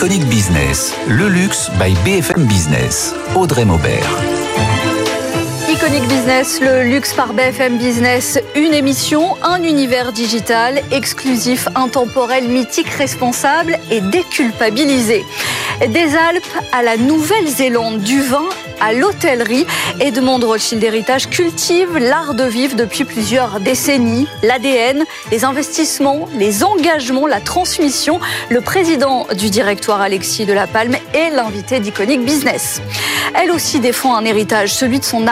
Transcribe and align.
Iconic 0.00 0.24
Business, 0.30 0.94
le 1.08 1.28
luxe 1.28 1.70
by 1.78 1.92
BFM 2.04 2.46
Business. 2.46 3.12
Audrey 3.34 3.66
Maubert. 3.66 4.39
Iconic 5.90 6.08
Business, 6.08 6.60
le 6.60 6.84
luxe 6.84 7.14
par 7.14 7.32
BFM 7.32 7.76
Business, 7.76 8.38
une 8.54 8.74
émission, 8.74 9.36
un 9.42 9.60
univers 9.64 10.12
digital 10.12 10.82
exclusif, 10.92 11.66
intemporel, 11.74 12.46
mythique, 12.46 12.90
responsable 12.90 13.76
et 13.90 14.00
déculpabilisé. 14.00 15.24
Des 15.88 16.14
Alpes 16.14 16.46
à 16.70 16.82
la 16.82 16.96
Nouvelle-Zélande, 16.96 18.02
du 18.02 18.20
vin 18.20 18.48
à 18.80 18.92
l'hôtellerie, 18.92 19.66
Edmond 19.98 20.38
Rothschild 20.38 20.82
Héritage 20.82 21.28
cultive 21.28 21.98
l'art 21.98 22.34
de 22.34 22.44
vivre 22.44 22.76
depuis 22.76 23.04
plusieurs 23.04 23.60
décennies. 23.60 24.26
L'ADN, 24.42 25.04
les 25.30 25.44
investissements, 25.44 26.28
les 26.34 26.62
engagements, 26.64 27.26
la 27.26 27.40
transmission. 27.40 28.20
Le 28.48 28.60
président 28.60 29.26
du 29.36 29.50
directoire 29.50 30.00
Alexis 30.00 30.46
de 30.46 30.52
la 30.52 30.66
Palme 30.66 30.96
est 31.14 31.30
l'invité 31.30 31.80
d'Iconic 31.80 32.24
Business. 32.24 32.80
Elle 33.34 33.50
aussi 33.50 33.80
défend 33.80 34.16
un 34.16 34.24
héritage, 34.24 34.72
celui 34.72 34.98
de 34.98 35.04
son 35.04 35.26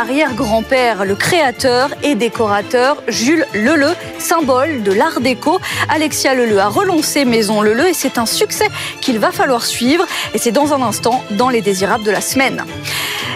arrière-grand-père, 0.49 1.05
le 1.05 1.15
créateur 1.15 1.91
et 2.03 2.15
décorateur 2.15 3.03
Jules 3.07 3.45
Leleu, 3.53 3.95
symbole 4.19 4.83
de 4.83 4.93
l'art 4.93 5.21
déco. 5.21 5.61
Alexia 5.91 6.35
Leleu 6.35 6.59
a 6.59 6.69
relancé 6.69 7.27
Maison 7.27 7.61
Leleu 7.61 7.89
et 7.89 7.93
c'est 7.93 8.17
un 8.17 8.25
succès 8.25 8.69
qu'il 9.03 9.19
va 9.19 9.31
falloir 9.31 9.65
suivre. 9.67 10.07
Et 10.33 10.39
c'est 10.39 10.53
dans 10.53 10.73
un 10.73 10.81
instant 10.81 11.23
dans 11.33 11.51
les 11.51 11.61
désirables 11.61 12.05
de 12.05 12.11
la 12.11 12.23
semaine. 12.23 12.65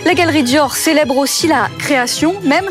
La 0.07 0.15
galerie 0.15 0.43
Dior 0.43 0.75
célèbre 0.75 1.19
aussi 1.19 1.47
la 1.49 1.69
création, 1.79 2.35
même 2.45 2.69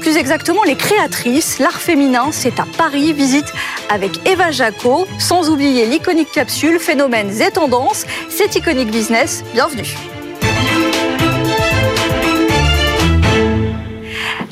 plus 0.00 0.16
exactement 0.16 0.62
les 0.62 0.76
créatrices. 0.76 1.58
L'art 1.58 1.80
féminin, 1.80 2.28
c'est 2.30 2.60
à 2.60 2.66
Paris. 2.78 3.12
Visite 3.12 3.52
avec 3.90 4.12
Eva 4.28 4.52
Jaco, 4.52 5.08
sans 5.18 5.50
oublier 5.50 5.86
l'iconique 5.86 6.30
capsule 6.30 6.78
Phénomènes 6.78 7.40
et 7.40 7.50
tendances. 7.50 8.06
C'est 8.28 8.54
Iconic 8.54 8.90
Business. 8.90 9.42
Bienvenue. 9.52 10.11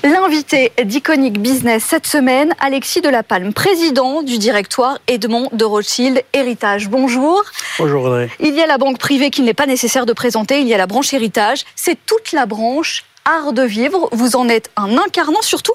L'invité 0.02 0.72
d'Iconic 0.82 1.38
Business 1.38 1.84
cette 1.84 2.06
semaine, 2.06 2.54
Alexis 2.58 3.02
Delapalme, 3.02 3.52
président 3.52 4.22
du 4.22 4.38
directoire 4.38 4.98
Edmond 5.06 5.50
de 5.52 5.62
Rothschild 5.66 6.22
Héritage. 6.32 6.88
Bonjour. 6.88 7.44
Bonjour 7.78 8.04
Audrey. 8.04 8.30
Il 8.40 8.54
y 8.54 8.62
a 8.62 8.66
la 8.66 8.78
banque 8.78 8.98
privée 8.98 9.28
qu'il 9.28 9.44
n'est 9.44 9.52
pas 9.52 9.66
nécessaire 9.66 10.06
de 10.06 10.14
présenter, 10.14 10.62
il 10.62 10.68
y 10.68 10.72
a 10.72 10.78
la 10.78 10.86
branche 10.86 11.12
héritage. 11.12 11.64
C'est 11.76 11.98
toute 12.06 12.32
la 12.32 12.46
branche 12.46 13.04
art 13.26 13.52
de 13.52 13.62
vivre. 13.62 14.08
Vous 14.12 14.36
en 14.36 14.48
êtes 14.48 14.70
un 14.76 14.96
incarnant, 14.96 15.42
surtout, 15.42 15.74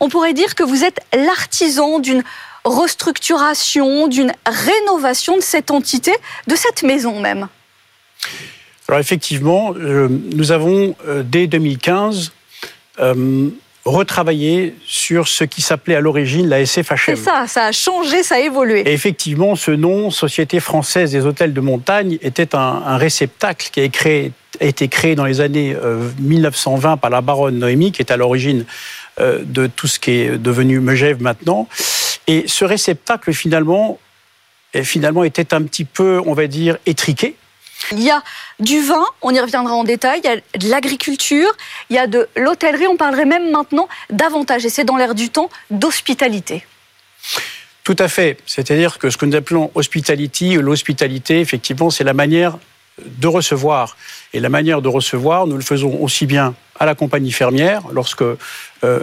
on 0.00 0.08
pourrait 0.08 0.34
dire 0.34 0.56
que 0.56 0.64
vous 0.64 0.82
êtes 0.82 0.98
l'artisan 1.14 2.00
d'une 2.00 2.24
restructuration, 2.64 4.08
d'une 4.08 4.32
rénovation 4.46 5.36
de 5.36 5.42
cette 5.42 5.70
entité, 5.70 6.12
de 6.48 6.56
cette 6.56 6.82
maison 6.82 7.20
même. 7.20 7.46
Alors 8.88 8.98
effectivement, 8.98 9.74
euh, 9.76 10.08
nous 10.10 10.50
avons 10.50 10.96
euh, 11.06 11.22
dès 11.24 11.46
2015 11.46 12.32
euh, 13.00 13.48
retravaillé 13.84 14.74
sur 14.86 15.28
ce 15.28 15.44
qui 15.44 15.60
s'appelait 15.60 15.96
à 15.96 16.00
l'origine 16.00 16.48
la 16.48 16.64
SFHM. 16.64 16.96
C'est 16.96 17.16
ça, 17.16 17.44
ça 17.46 17.66
a 17.66 17.72
changé, 17.72 18.22
ça 18.22 18.36
a 18.36 18.38
évolué. 18.38 18.80
Et 18.80 18.92
effectivement, 18.92 19.56
ce 19.56 19.70
nom, 19.70 20.10
Société 20.10 20.58
française 20.58 21.12
des 21.12 21.26
hôtels 21.26 21.52
de 21.52 21.60
montagne, 21.60 22.18
était 22.22 22.54
un, 22.54 22.96
réceptacle 22.96 23.68
qui 23.70 23.80
a, 23.80 23.84
été 24.64 24.88
créé 24.88 25.14
dans 25.14 25.26
les 25.26 25.40
années 25.42 25.76
1920 26.18 26.92
euh, 26.92 26.96
par 26.96 27.10
la 27.10 27.20
baronne 27.20 27.58
Noémie, 27.58 27.92
qui 27.92 28.00
est 28.00 28.10
à 28.10 28.16
l'origine 28.16 28.64
euh, 29.20 29.40
de 29.44 29.66
tout 29.66 29.86
ce 29.86 29.98
qui 29.98 30.12
est 30.12 30.38
devenu 30.38 30.80
Megève 30.80 31.20
maintenant. 31.20 31.68
Et 32.26 32.44
ce 32.46 32.64
réceptacle, 32.64 33.34
finalement, 33.34 33.98
finalement, 34.82 35.24
était 35.24 35.52
un 35.52 35.62
petit 35.62 35.84
peu, 35.84 36.22
on 36.24 36.32
va 36.32 36.46
dire, 36.46 36.78
étriqué 36.86 37.36
il 37.92 38.02
y 38.02 38.10
a 38.10 38.22
du 38.60 38.80
vin, 38.80 39.04
on 39.22 39.32
y 39.32 39.40
reviendra 39.40 39.74
en 39.74 39.84
détail, 39.84 40.20
il 40.24 40.30
y 40.30 40.32
a 40.32 40.36
de 40.36 40.70
l'agriculture, 40.70 41.50
il 41.90 41.96
y 41.96 41.98
a 41.98 42.06
de 42.06 42.28
l'hôtellerie, 42.36 42.86
on 42.86 42.96
parlerait 42.96 43.24
même 43.24 43.50
maintenant 43.50 43.88
davantage, 44.10 44.64
et 44.64 44.70
c'est 44.70 44.84
dans 44.84 44.96
l'air 44.96 45.14
du 45.14 45.30
temps, 45.30 45.50
d'hospitalité. 45.70 46.64
Tout 47.84 47.96
à 47.98 48.08
fait. 48.08 48.38
C'est-à-dire 48.46 48.98
que 48.98 49.10
ce 49.10 49.16
que 49.16 49.26
nous 49.26 49.36
appelons 49.36 49.70
hospitality, 49.74 50.54
l'hospitalité, 50.54 51.40
effectivement, 51.40 51.90
c'est 51.90 52.04
la 52.04 52.14
manière 52.14 52.58
de 53.02 53.26
recevoir. 53.26 53.96
Et 54.32 54.40
la 54.40 54.48
manière 54.48 54.82
de 54.82 54.88
recevoir, 54.88 55.46
nous 55.46 55.56
le 55.56 55.62
faisons 55.62 55.98
aussi 56.00 56.26
bien 56.26 56.54
à 56.78 56.86
la 56.86 56.94
compagnie 56.94 57.32
fermière, 57.32 57.82
lorsque 57.92 58.22
euh, 58.22 58.36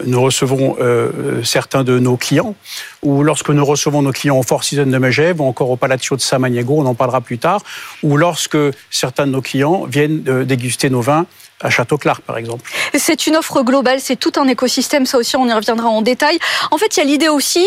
nous 0.05 0.21
recevons 0.21 0.75
euh, 0.79 1.41
certains 1.43 1.83
de 1.83 1.99
nos 1.99 2.17
clients, 2.17 2.55
ou 3.01 3.23
lorsque 3.23 3.49
nous 3.49 3.65
recevons 3.65 4.01
nos 4.01 4.11
clients 4.11 4.37
au 4.37 4.43
Four 4.43 4.63
Seasons 4.63 4.87
de 4.87 4.97
Megève, 4.97 5.39
ou 5.39 5.45
encore 5.45 5.69
au 5.69 5.77
Palazzo 5.77 6.15
de 6.15 6.21
Samaniego, 6.21 6.79
on 6.79 6.85
en 6.85 6.95
parlera 6.95 7.21
plus 7.21 7.37
tard, 7.37 7.61
ou 8.03 8.17
lorsque 8.17 8.57
certains 8.89 9.25
de 9.25 9.31
nos 9.31 9.41
clients 9.41 9.85
viennent 9.85 10.23
euh, 10.27 10.43
déguster 10.43 10.89
nos 10.89 11.01
vins 11.01 11.25
à 11.61 11.69
Château-Clark, 11.69 12.23
par 12.23 12.37
exemple. 12.37 12.69
C'est 12.95 13.27
une 13.27 13.37
offre 13.37 13.61
globale, 13.61 13.99
c'est 14.01 14.15
tout 14.15 14.33
un 14.35 14.47
écosystème, 14.47 15.05
ça 15.05 15.17
aussi 15.17 15.35
on 15.37 15.47
y 15.47 15.53
reviendra 15.53 15.87
en 15.87 16.01
détail. 16.01 16.39
En 16.71 16.77
fait, 16.77 16.97
il 16.97 16.99
y 16.99 17.03
a 17.03 17.05
l'idée 17.05 17.29
aussi 17.29 17.65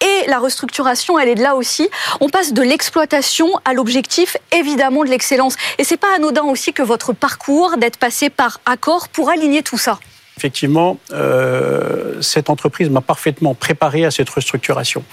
et 0.00 0.28
la 0.28 0.38
restructuration, 0.38 1.18
elle 1.18 1.28
est 1.28 1.34
de 1.34 1.42
là 1.42 1.54
aussi. 1.54 1.88
On 2.20 2.28
passe 2.28 2.52
de 2.52 2.62
l'exploitation 2.62 3.48
à 3.64 3.72
l'objectif, 3.72 4.36
évidemment, 4.52 5.04
de 5.04 5.10
l'excellence. 5.10 5.56
Et 5.78 5.84
c'est 5.84 5.96
pas 5.96 6.14
anodin 6.14 6.44
aussi 6.44 6.72
que 6.72 6.82
votre 6.82 7.12
parcours 7.12 7.76
d'être 7.78 7.98
passé 7.98 8.30
par 8.30 8.60
accord 8.66 9.08
pour 9.08 9.30
aligner 9.30 9.62
tout 9.62 9.78
ça. 9.78 9.98
Effectivement, 10.36 10.98
euh, 11.12 12.20
cette 12.20 12.50
entreprise 12.50 12.90
m'a 12.90 13.00
parfaitement 13.00 13.54
préparé 13.54 14.04
à 14.04 14.10
cette 14.10 14.28
restructuration. 14.28 15.04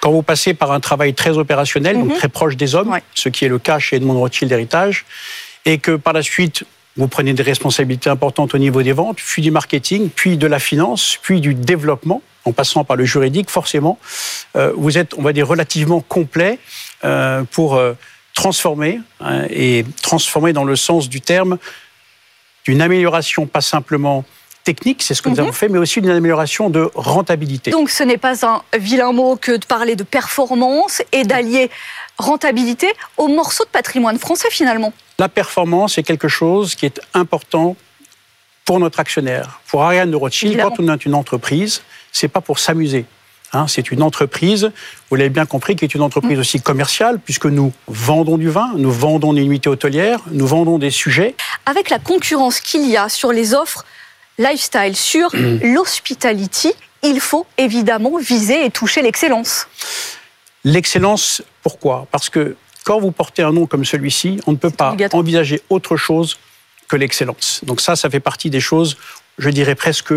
Quand 0.00 0.10
vous 0.10 0.22
passez 0.22 0.54
par 0.54 0.72
un 0.72 0.80
travail 0.80 1.12
très 1.12 1.36
opérationnel, 1.36 1.96
donc 1.98 2.08
mhm. 2.08 2.16
très 2.16 2.28
proche 2.28 2.56
des 2.56 2.74
hommes, 2.74 2.98
ce 3.14 3.28
qui 3.28 3.44
est 3.44 3.48
le 3.48 3.58
cas 3.58 3.78
chez 3.78 3.96
Edmond 3.96 4.18
Rothschild 4.18 4.50
Héritage, 4.50 5.04
et 5.66 5.78
que 5.78 5.96
par 5.96 6.14
la 6.14 6.22
suite, 6.22 6.64
vous 6.96 7.08
prenez 7.08 7.32
des 7.32 7.42
responsabilités 7.42 8.08
importantes 8.08 8.54
au 8.54 8.58
niveau 8.58 8.82
des 8.82 8.92
ventes, 8.92 9.18
puis 9.18 9.42
du 9.42 9.50
marketing, 9.50 10.10
puis 10.10 10.36
de 10.36 10.46
la 10.46 10.58
finance, 10.58 11.18
puis 11.20 11.40
du 11.40 11.54
développement, 11.54 12.22
en 12.44 12.52
passant 12.52 12.84
par 12.84 12.96
le 12.96 13.04
juridique, 13.04 13.50
forcément, 13.50 13.98
euh, 14.56 14.72
vous 14.76 14.96
êtes, 14.98 15.14
on 15.14 15.22
va 15.22 15.32
dire, 15.32 15.48
relativement 15.48 16.00
complet 16.00 16.58
euh, 17.04 17.42
pour 17.50 17.74
euh, 17.74 17.94
transformer, 18.34 19.00
hein, 19.20 19.44
et 19.50 19.84
transformer 20.02 20.52
dans 20.52 20.64
le 20.64 20.76
sens 20.76 21.08
du 21.08 21.20
terme 21.20 21.58
d'une 22.64 22.80
amélioration 22.80 23.46
pas 23.46 23.60
simplement 23.60 24.24
technique, 24.64 25.02
c'est 25.02 25.14
ce 25.14 25.20
que 25.20 25.28
nous 25.28 25.38
avons 25.38 25.48
mhm. 25.48 25.54
fait, 25.54 25.68
mais 25.68 25.78
aussi 25.78 26.00
d'une 26.00 26.10
amélioration 26.10 26.70
de 26.70 26.90
rentabilité. 26.94 27.70
Donc 27.70 27.90
ce 27.90 28.02
n'est 28.02 28.16
pas 28.16 28.46
un 28.46 28.62
vilain 28.78 29.12
mot 29.12 29.36
que 29.36 29.52
de 29.52 29.66
parler 29.66 29.94
de 29.94 30.04
performance 30.04 31.02
et 31.12 31.24
d'allier 31.24 31.70
rentabilité 32.16 32.90
au 33.18 33.28
morceau 33.28 33.64
de 33.64 33.68
patrimoine 33.68 34.18
français 34.18 34.48
finalement. 34.50 34.92
La 35.18 35.28
performance 35.28 35.98
est 35.98 36.02
quelque 36.02 36.28
chose 36.28 36.74
qui 36.74 36.86
est 36.86 37.00
important 37.14 37.76
pour 38.64 38.80
notre 38.80 39.00
actionnaire. 39.00 39.60
Pour 39.68 39.82
Ariane 39.82 40.10
de 40.10 40.16
Rothschild, 40.16 40.60
quand 40.60 40.80
on 40.80 40.88
a 40.88 40.96
une 41.04 41.14
entreprise, 41.14 41.82
c'est 42.12 42.28
pas 42.28 42.40
pour 42.40 42.58
s'amuser. 42.58 43.04
Hein, 43.52 43.66
c'est 43.68 43.92
une 43.92 44.02
entreprise, 44.02 44.72
vous 45.08 45.16
l'avez 45.16 45.30
bien 45.30 45.46
compris, 45.46 45.76
qui 45.76 45.84
est 45.84 45.94
une 45.94 46.00
entreprise 46.02 46.38
aussi 46.40 46.60
commerciale, 46.60 47.20
puisque 47.24 47.46
nous 47.46 47.72
vendons 47.86 48.36
du 48.36 48.48
vin, 48.48 48.72
nous 48.76 48.90
vendons 48.90 49.32
des 49.32 49.42
unités 49.42 49.68
hôtelières, 49.68 50.18
nous 50.32 50.46
vendons 50.46 50.78
des 50.78 50.90
sujets. 50.90 51.36
Avec 51.64 51.88
la 51.88 52.00
concurrence 52.00 52.58
qu'il 52.58 52.88
y 52.90 52.96
a 52.96 53.08
sur 53.08 53.32
les 53.32 53.54
offres 53.54 53.84
lifestyle, 54.38 54.96
sur 54.96 55.30
l'hospitality, 55.62 56.72
il 57.04 57.20
faut 57.20 57.46
évidemment 57.56 58.18
viser 58.18 58.64
et 58.64 58.70
toucher 58.70 59.02
l'excellence. 59.02 59.68
L'excellence, 60.64 61.42
pourquoi? 61.62 62.08
Parce 62.10 62.30
que 62.30 62.56
quand 62.84 63.00
vous 63.00 63.10
portez 63.10 63.42
un 63.42 63.52
nom 63.52 63.66
comme 63.66 63.84
celui-ci, 63.84 64.40
on 64.46 64.52
ne 64.52 64.56
peut 64.56 64.70
pas 64.70 64.96
envisager 65.12 65.60
autre 65.70 65.96
chose 65.96 66.38
que 66.86 66.96
l'excellence. 66.96 67.60
Donc 67.64 67.80
ça, 67.80 67.96
ça 67.96 68.10
fait 68.10 68.20
partie 68.20 68.50
des 68.50 68.60
choses, 68.60 68.96
je 69.38 69.48
dirais 69.48 69.74
presque 69.74 70.12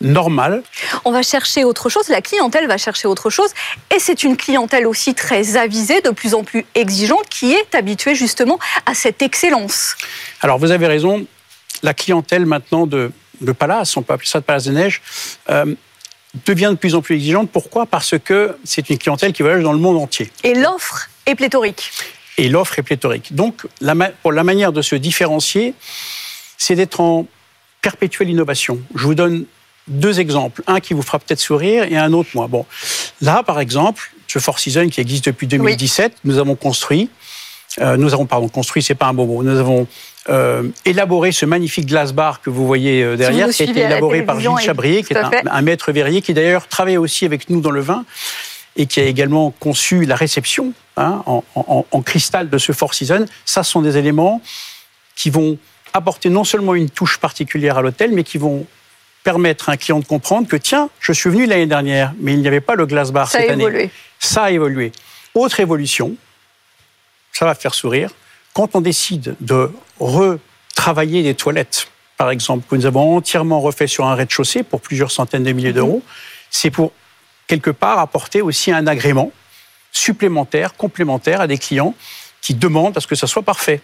normales. 0.00 0.62
On 1.04 1.12
va 1.12 1.22
chercher 1.22 1.64
autre 1.64 1.88
chose, 1.88 2.08
la 2.08 2.22
clientèle 2.22 2.66
va 2.66 2.78
chercher 2.78 3.06
autre 3.06 3.28
chose, 3.30 3.50
et 3.94 3.98
c'est 3.98 4.24
une 4.24 4.36
clientèle 4.36 4.86
aussi 4.86 5.14
très 5.14 5.56
avisée, 5.56 6.00
de 6.00 6.10
plus 6.10 6.34
en 6.34 6.44
plus 6.44 6.64
exigeante, 6.74 7.28
qui 7.28 7.52
est 7.52 7.74
habituée 7.74 8.14
justement 8.14 8.58
à 8.86 8.94
cette 8.94 9.22
excellence. 9.22 9.96
Alors 10.40 10.58
vous 10.58 10.70
avez 10.70 10.86
raison, 10.86 11.26
la 11.82 11.94
clientèle 11.94 12.46
maintenant 12.46 12.86
de, 12.86 13.12
de 13.40 13.52
Palace, 13.52 13.96
on 13.96 14.02
peut 14.02 14.14
appeler 14.14 14.28
ça 14.28 14.40
de 14.40 14.44
Palace 14.44 14.64
des 14.64 14.72
Neiges, 14.72 15.02
euh, 15.50 15.74
devient 16.46 16.68
de 16.70 16.76
plus 16.76 16.94
en 16.94 17.02
plus 17.02 17.16
exigeante. 17.16 17.50
Pourquoi? 17.50 17.86
Parce 17.86 18.14
que 18.18 18.56
c'est 18.64 18.88
une 18.90 18.98
clientèle 18.98 19.32
qui 19.32 19.42
voyage 19.42 19.62
dans 19.62 19.72
le 19.72 19.78
monde 19.78 19.98
entier. 19.98 20.30
Et 20.42 20.54
l'offre 20.54 21.08
est 21.26 21.34
pléthorique. 21.34 21.90
Et 22.38 22.48
l'offre 22.48 22.78
est 22.78 22.82
pléthorique. 22.82 23.34
Donc, 23.34 23.66
la, 23.80 23.94
pour 24.22 24.32
la 24.32 24.44
manière 24.44 24.72
de 24.72 24.82
se 24.82 24.96
différencier, 24.96 25.74
c'est 26.56 26.74
d'être 26.74 27.00
en 27.00 27.26
perpétuelle 27.82 28.30
innovation. 28.30 28.80
Je 28.94 29.04
vous 29.04 29.14
donne 29.14 29.44
deux 29.88 30.20
exemples. 30.20 30.62
Un 30.66 30.80
qui 30.80 30.94
vous 30.94 31.02
fera 31.02 31.18
peut-être 31.18 31.40
sourire 31.40 31.84
et 31.84 31.96
un 31.96 32.12
autre 32.12 32.30
moins. 32.34 32.48
Bon, 32.48 32.64
là, 33.20 33.42
par 33.42 33.60
exemple, 33.60 34.12
ce 34.28 34.38
Four 34.38 34.58
Seasons 34.58 34.88
qui 34.88 35.00
existe 35.00 35.26
depuis 35.26 35.46
2017, 35.46 36.18
nous 36.24 36.38
avons 36.38 36.54
construit, 36.54 37.10
euh, 37.80 37.96
nous 37.96 38.14
avons, 38.14 38.26
pardon, 38.26 38.48
construit, 38.48 38.82
c'est 38.82 38.94
pas 38.94 39.06
un 39.06 39.14
beau 39.14 39.26
mot, 39.26 39.42
nous 39.42 39.58
avons 39.58 39.86
euh, 40.28 40.62
élaboré 40.84 41.32
ce 41.32 41.44
magnifique 41.46 41.86
glace 41.86 42.12
bar 42.12 42.40
que 42.40 42.50
vous 42.50 42.66
voyez 42.66 43.02
euh, 43.02 43.16
derrière, 43.16 43.48
qui 43.48 43.62
a 43.62 43.66
été 43.66 43.80
élaboré 43.80 44.22
par 44.22 44.38
Gilles 44.40 44.50
Chabrier, 44.60 45.02
qui 45.02 45.12
est 45.12 45.18
un, 45.18 45.62
maître 45.62 45.90
verrier, 45.92 46.22
qui 46.22 46.32
d'ailleurs 46.32 46.68
travaille 46.68 46.96
aussi 46.96 47.24
avec 47.24 47.50
nous 47.50 47.60
dans 47.60 47.70
le 47.70 47.80
vin 47.80 48.04
et 48.76 48.86
qui 48.86 49.00
a 49.00 49.04
également 49.04 49.50
conçu 49.50 50.04
la 50.04 50.16
réception 50.16 50.72
hein, 50.96 51.22
en, 51.26 51.44
en, 51.54 52.02
cristal 52.02 52.48
de 52.48 52.58
ce 52.58 52.72
Four 52.72 52.94
Seasons. 52.94 53.26
Ça, 53.44 53.62
sont 53.62 53.82
des 53.82 53.96
éléments 53.96 54.40
qui 55.14 55.30
vont 55.30 55.58
apporter 55.92 56.30
non 56.30 56.44
seulement 56.44 56.74
une 56.74 56.88
touche 56.88 57.18
particulière 57.18 57.78
à 57.78 57.82
l'hôtel, 57.82 58.12
mais 58.12 58.24
qui 58.24 58.38
vont 58.38 58.66
permettre 59.24 59.68
à 59.68 59.72
un 59.72 59.76
client 59.76 60.00
de 60.00 60.04
comprendre 60.04 60.48
que 60.48 60.56
tiens, 60.56 60.90
je 61.00 61.12
suis 61.12 61.30
venu 61.30 61.46
l'année 61.46 61.66
dernière, 61.66 62.12
mais 62.18 62.32
il 62.32 62.40
n'y 62.40 62.48
avait 62.48 62.60
pas 62.60 62.74
le 62.74 62.86
glace 62.86 63.12
bar 63.12 63.30
cette 63.30 63.50
année. 63.50 63.90
Ça 64.18 64.44
a 64.44 64.50
évolué. 64.50 64.92
Autre 65.34 65.60
évolution, 65.60 66.16
ça 67.32 67.44
va 67.44 67.54
faire 67.54 67.74
sourire, 67.74 68.10
quand 68.52 68.74
on 68.74 68.80
décide 68.80 69.36
de 69.40 69.70
retravailler 69.98 71.22
des 71.22 71.34
toilettes, 71.34 71.88
par 72.16 72.30
exemple, 72.30 72.66
que 72.68 72.76
nous 72.76 72.86
avons 72.86 73.16
entièrement 73.16 73.60
refait 73.60 73.86
sur 73.86 74.06
un 74.06 74.14
rez-de-chaussée 74.14 74.62
pour 74.62 74.80
plusieurs 74.80 75.10
centaines 75.10 75.44
de 75.44 75.52
milliers 75.52 75.70
mhm. 75.70 75.76
d'euros, 75.76 76.02
c'est 76.50 76.70
pour 76.70 76.92
quelque 77.52 77.70
part 77.70 77.98
apporter 77.98 78.40
aussi 78.40 78.72
un 78.72 78.86
agrément 78.86 79.30
supplémentaire, 79.92 80.74
complémentaire 80.74 81.42
à 81.42 81.46
des 81.46 81.58
clients 81.58 81.94
qui 82.40 82.54
demandent 82.54 82.96
à 82.96 83.00
ce 83.00 83.06
que 83.06 83.14
ça 83.14 83.26
soit 83.26 83.42
parfait. 83.42 83.82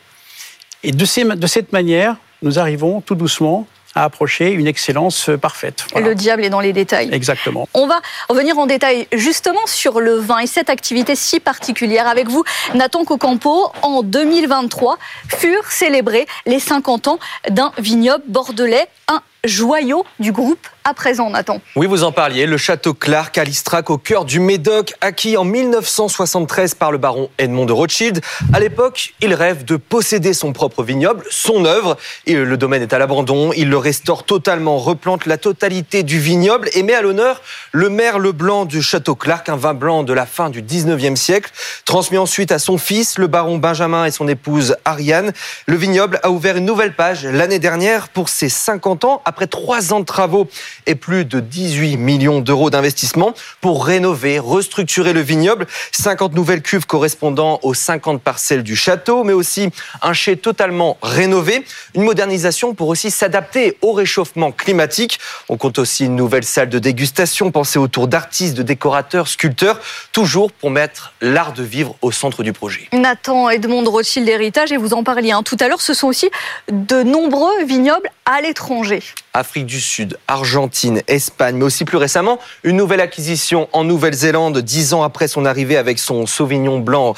Et 0.83 0.91
de, 0.91 1.35
de 1.35 1.47
cette 1.47 1.71
manière, 1.71 2.17
nous 2.41 2.59
arrivons 2.59 3.03
tout 3.03 3.15
doucement 3.15 3.67
à 3.95 4.05
approcher 4.05 4.53
une 4.53 4.67
excellence 4.67 5.29
parfaite. 5.39 5.85
Le 5.95 6.15
diable 6.15 6.45
est 6.47 6.49
dans 6.49 6.61
les 6.61 6.73
détails. 6.73 7.11
Exactement. 7.13 7.69
On 7.75 7.87
va 7.87 8.01
revenir 8.31 8.59
en 8.59 8.65
détail 8.65 9.07
justement 9.13 9.67
sur 9.67 10.01
le 10.01 10.15
vin 10.15 10.39
et 10.39 10.47
cette 10.47 10.71
activité 10.71 11.15
si 11.15 11.39
particulière 11.39 12.09
avec 12.09 12.29
vous, 12.29 12.45
Nathan 12.73 13.05
Cocampo. 13.05 13.71
En 13.83 14.03
2023, 14.03 14.97
furent 15.37 15.71
célébrés 15.71 16.27
les 16.47 16.59
50 16.59 17.09
ans 17.09 17.19
d'un 17.51 17.73
vignoble 17.77 18.25
bordelais, 18.29 18.87
un 19.09 19.21
joyau 19.45 20.05
du 20.19 20.33
groupe 20.33 20.67
à 20.89 20.95
présent, 20.95 21.29
Nathan. 21.29 21.61
Oui, 21.77 21.87
vous 21.87 22.03
en 22.03 22.13
parliez. 22.13 22.47
Le 22.47 22.57
château 22.57 22.95
Clark 22.95 23.37
à 23.37 23.45
Listrac, 23.45 23.91
au 23.91 23.99
cœur 23.99 24.25
du 24.25 24.41
Médoc, 24.41 24.95
acquis 25.03 25.37
en 25.37 25.45
1973 25.45 26.75
par 26.75 26.93
le 26.93 26.97
baron 26.97 27.29
Edmond 27.37 27.67
de 27.67 27.75
Rothschild. 27.75 28.23
À 28.55 28.59
l'époque, 28.61 29.13
il 29.21 29.35
rêve 29.35 29.67
de 29.67 29.77
posséder 29.77 30.33
son 30.33 30.55
propre 30.55 30.83
vignoble, 30.83 31.25
son 31.29 31.67
œuvre. 31.67 31.99
Le 32.27 32.57
domaine 32.57 32.81
est 32.81 32.95
à 32.95 32.99
l'abandon. 32.99 33.53
Il 33.55 33.69
le 33.69 33.77
restaure 33.77 34.25
totalement, 34.25 34.79
replante 34.79 35.27
la 35.27 35.37
totalité 35.37 36.05
du 36.05 36.19
vignoble 36.19 36.71
et 36.73 36.83
met 36.83 36.95
à 36.95 37.03
l'honneur 37.03 37.43
le 37.73 37.91
merle 37.91 38.33
blanc 38.33 38.65
du 38.65 38.81
château 38.81 39.15
Clark, 39.15 39.51
un 39.51 39.57
vin 39.57 39.75
blanc 39.75 40.05
de 40.05 40.15
la 40.15 40.25
fin 40.25 40.49
du 40.49 40.63
19e 40.63 41.17
siècle. 41.17 41.51
Transmis 41.85 42.17
ensuite 42.17 42.51
à 42.51 42.59
son 42.59 42.79
fils, 42.79 43.19
le 43.19 43.27
baron 43.27 43.59
Benjamin 43.59 44.07
et 44.07 44.11
son 44.11 44.27
épouse 44.27 44.77
Ariane. 44.87 45.33
Le 45.67 45.77
vignoble 45.77 46.19
a 46.23 46.31
ouvert 46.31 46.57
une 46.57 46.65
nouvelle 46.65 46.95
page 46.95 47.27
l'année 47.27 47.59
dernière 47.59 48.09
pour 48.09 48.31
ses 48.31 48.49
50 48.49 49.05
ans, 49.05 49.21
après 49.29 49.47
trois 49.47 49.93
ans 49.93 50.01
de 50.01 50.05
travaux 50.07 50.49
et 50.87 50.95
plus 50.95 51.25
de 51.25 51.41
18 51.41 51.99
millions 51.99 52.41
d'euros 52.41 52.71
d'investissement 52.71 53.35
pour 53.61 53.85
rénover, 53.85 54.39
restructurer 54.39 55.13
le 55.13 55.21
vignoble. 55.21 55.67
50 55.93 56.35
nouvelles 56.35 56.63
cuves 56.63 56.87
correspondant 56.87 57.61
aux 57.63 57.75
50 57.75 58.23
parcelles 58.23 58.63
du 58.63 58.75
château, 58.75 59.25
mais 59.25 59.35
aussi 59.35 59.69
un 60.01 60.15
chai 60.15 60.37
totalement 60.37 60.97
rénové. 61.03 61.65
Une 61.95 62.03
modernisation 62.03 62.75
pour 62.75 62.89
aussi 62.89 63.11
s'adapter 63.11 63.77
au 63.83 63.93
réchauffement 63.93 64.51
climatique. 64.51 65.19
On 65.51 65.59
compte 65.59 65.79
aussi 65.79 66.07
une 66.07 66.17
nouvelle 66.17 66.45
salle 66.45 66.71
de 66.71 66.79
dégustation 66.79 67.51
pensée 67.51 67.79
autour 67.79 68.09
d'artistes, 68.09 68.57
de 68.57 68.63
décorateurs, 68.63 69.29
sculpteurs, 69.29 69.79
toujours 70.13 70.51
pour 70.53 70.71
mettre 70.71 71.13
l'art 71.21 71.53
de 71.53 71.63
vivre 71.63 71.97
au 72.01 72.13
centre 72.13 72.43
du 72.43 72.55
projet. 72.55 72.89
Nathan 72.93 73.51
Edmond 73.51 73.85
Rothschild 73.85 74.25
d'Héritage, 74.25 74.73
et 74.73 74.79
vous 74.79 74.95
en 74.95 75.05
parliez 75.05 75.33
hein, 75.33 75.43
tout 75.43 75.57
à 75.61 75.69
l'heure, 75.69 75.83
ce 75.83 75.93
sont 75.93 76.09
aussi 76.09 76.31
de 76.71 77.03
nombreux 77.03 77.65
vignobles 77.65 78.09
à 78.25 78.41
l'étranger. 78.41 79.03
Afrique 79.35 79.67
du 79.67 79.81
Sud, 79.81 80.19
Argentine, 80.27 81.03
Espagne, 81.07 81.57
mais 81.57 81.65
aussi 81.65 81.85
plus 81.85 81.97
récemment, 81.97 82.39
une 82.65 82.77
nouvelle 82.77 83.01
acquisition 83.01 83.69
en 83.73 83.85
Nouvelle-Zélande, 83.85 84.59
dix 84.59 84.95
ans 84.95 85.03
après 85.03 85.29
son 85.29 85.45
arrivée 85.45 85.77
avec 85.77 85.99
son 85.99 86.27
Sauvignon 86.27 86.79
blanc 86.79 87.15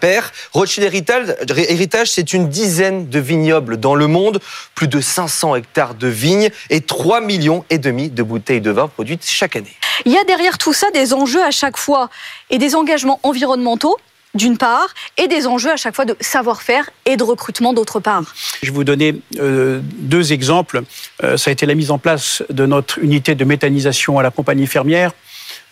Père. 0.00 0.32
Rothschild 0.52 0.92
Héritage, 0.92 2.10
c'est 2.10 2.32
une 2.32 2.48
dizaine 2.48 3.08
de 3.08 3.18
vignobles 3.18 3.78
dans 3.78 3.94
le 3.94 4.06
monde, 4.06 4.40
plus 4.74 4.88
de 4.88 5.00
500 5.00 5.56
hectares 5.56 5.94
de 5.94 6.08
vignes 6.08 6.50
et 6.70 6.80
3 6.80 7.20
millions 7.20 7.64
et 7.70 7.78
demi 7.78 8.10
de 8.10 8.22
bouteilles 8.22 8.60
de 8.60 8.70
vin 8.70 8.88
produites 8.88 9.24
chaque 9.26 9.56
année. 9.56 9.76
Il 10.04 10.12
y 10.12 10.18
a 10.18 10.24
derrière 10.24 10.58
tout 10.58 10.72
ça 10.72 10.90
des 10.90 11.12
enjeux 11.12 11.42
à 11.42 11.50
chaque 11.50 11.76
fois 11.76 12.08
et 12.50 12.58
des 12.58 12.74
engagements 12.74 13.20
environnementaux 13.22 13.96
d'une 14.34 14.56
part, 14.56 14.88
et 15.18 15.28
des 15.28 15.46
enjeux 15.46 15.72
à 15.72 15.76
chaque 15.76 15.94
fois 15.94 16.04
de 16.04 16.16
savoir-faire 16.20 16.88
et 17.04 17.16
de 17.16 17.22
recrutement 17.22 17.72
d'autre 17.72 18.00
part. 18.00 18.34
Je 18.62 18.70
vais 18.70 18.72
vous 18.72 18.84
donner 18.84 19.20
euh, 19.38 19.80
deux 19.82 20.32
exemples. 20.32 20.82
Euh, 21.22 21.36
ça 21.36 21.50
a 21.50 21.52
été 21.52 21.66
la 21.66 21.74
mise 21.74 21.90
en 21.90 21.98
place 21.98 22.42
de 22.48 22.64
notre 22.64 22.98
unité 22.98 23.34
de 23.34 23.44
méthanisation 23.44 24.18
à 24.18 24.22
la 24.22 24.30
compagnie 24.30 24.66
fermière. 24.66 25.12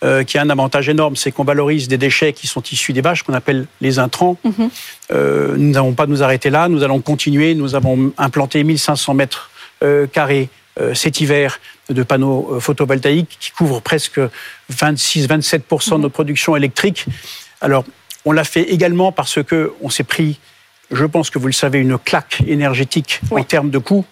Euh, 0.02 0.24
qui 0.24 0.38
a 0.38 0.42
un 0.42 0.48
avantage 0.48 0.88
énorme, 0.88 1.14
c'est 1.14 1.30
qu'on 1.30 1.44
valorise 1.44 1.86
des 1.86 1.98
déchets 1.98 2.32
qui 2.32 2.46
sont 2.46 2.62
issus 2.62 2.94
des 2.94 3.02
vaches, 3.02 3.22
qu'on 3.22 3.34
appelle 3.34 3.66
les 3.82 3.98
intrants. 3.98 4.38
Mhm. 4.44 4.70
nous 5.58 5.70
n'allons 5.72 5.92
pas 5.92 6.06
nous 6.06 6.22
arrêter 6.22 6.48
là, 6.48 6.68
nous 6.68 6.82
allons 6.82 7.00
continuer. 7.00 7.54
Nous 7.54 7.74
avons 7.74 8.10
implanté 8.16 8.64
1500 8.64 9.12
mètres 9.12 9.50
carrés 10.12 10.48
cet 10.94 11.20
hiver 11.20 11.60
de 11.90 12.02
panneaux 12.02 12.60
photovoltaïques 12.60 13.36
qui 13.40 13.50
couvrent 13.50 13.82
presque 13.82 14.20
26-27% 14.72 15.90
de 15.90 15.94
mhm. 15.94 16.00
notre 16.00 16.14
production 16.14 16.56
électrique. 16.56 17.04
Alors, 17.60 17.84
on 18.24 18.32
l'a 18.32 18.44
fait 18.44 18.62
également 18.62 19.12
parce 19.12 19.42
que 19.42 19.72
on 19.80 19.90
s'est 19.90 20.04
pris, 20.04 20.38
je 20.90 21.04
pense 21.04 21.30
que 21.30 21.38
vous 21.38 21.46
le 21.46 21.52
savez, 21.52 21.78
une 21.78 21.98
claque 21.98 22.42
énergétique 22.46 23.20
en 23.30 23.42
termes 23.42 23.70
de 23.70 23.78
coûts. 23.78 24.04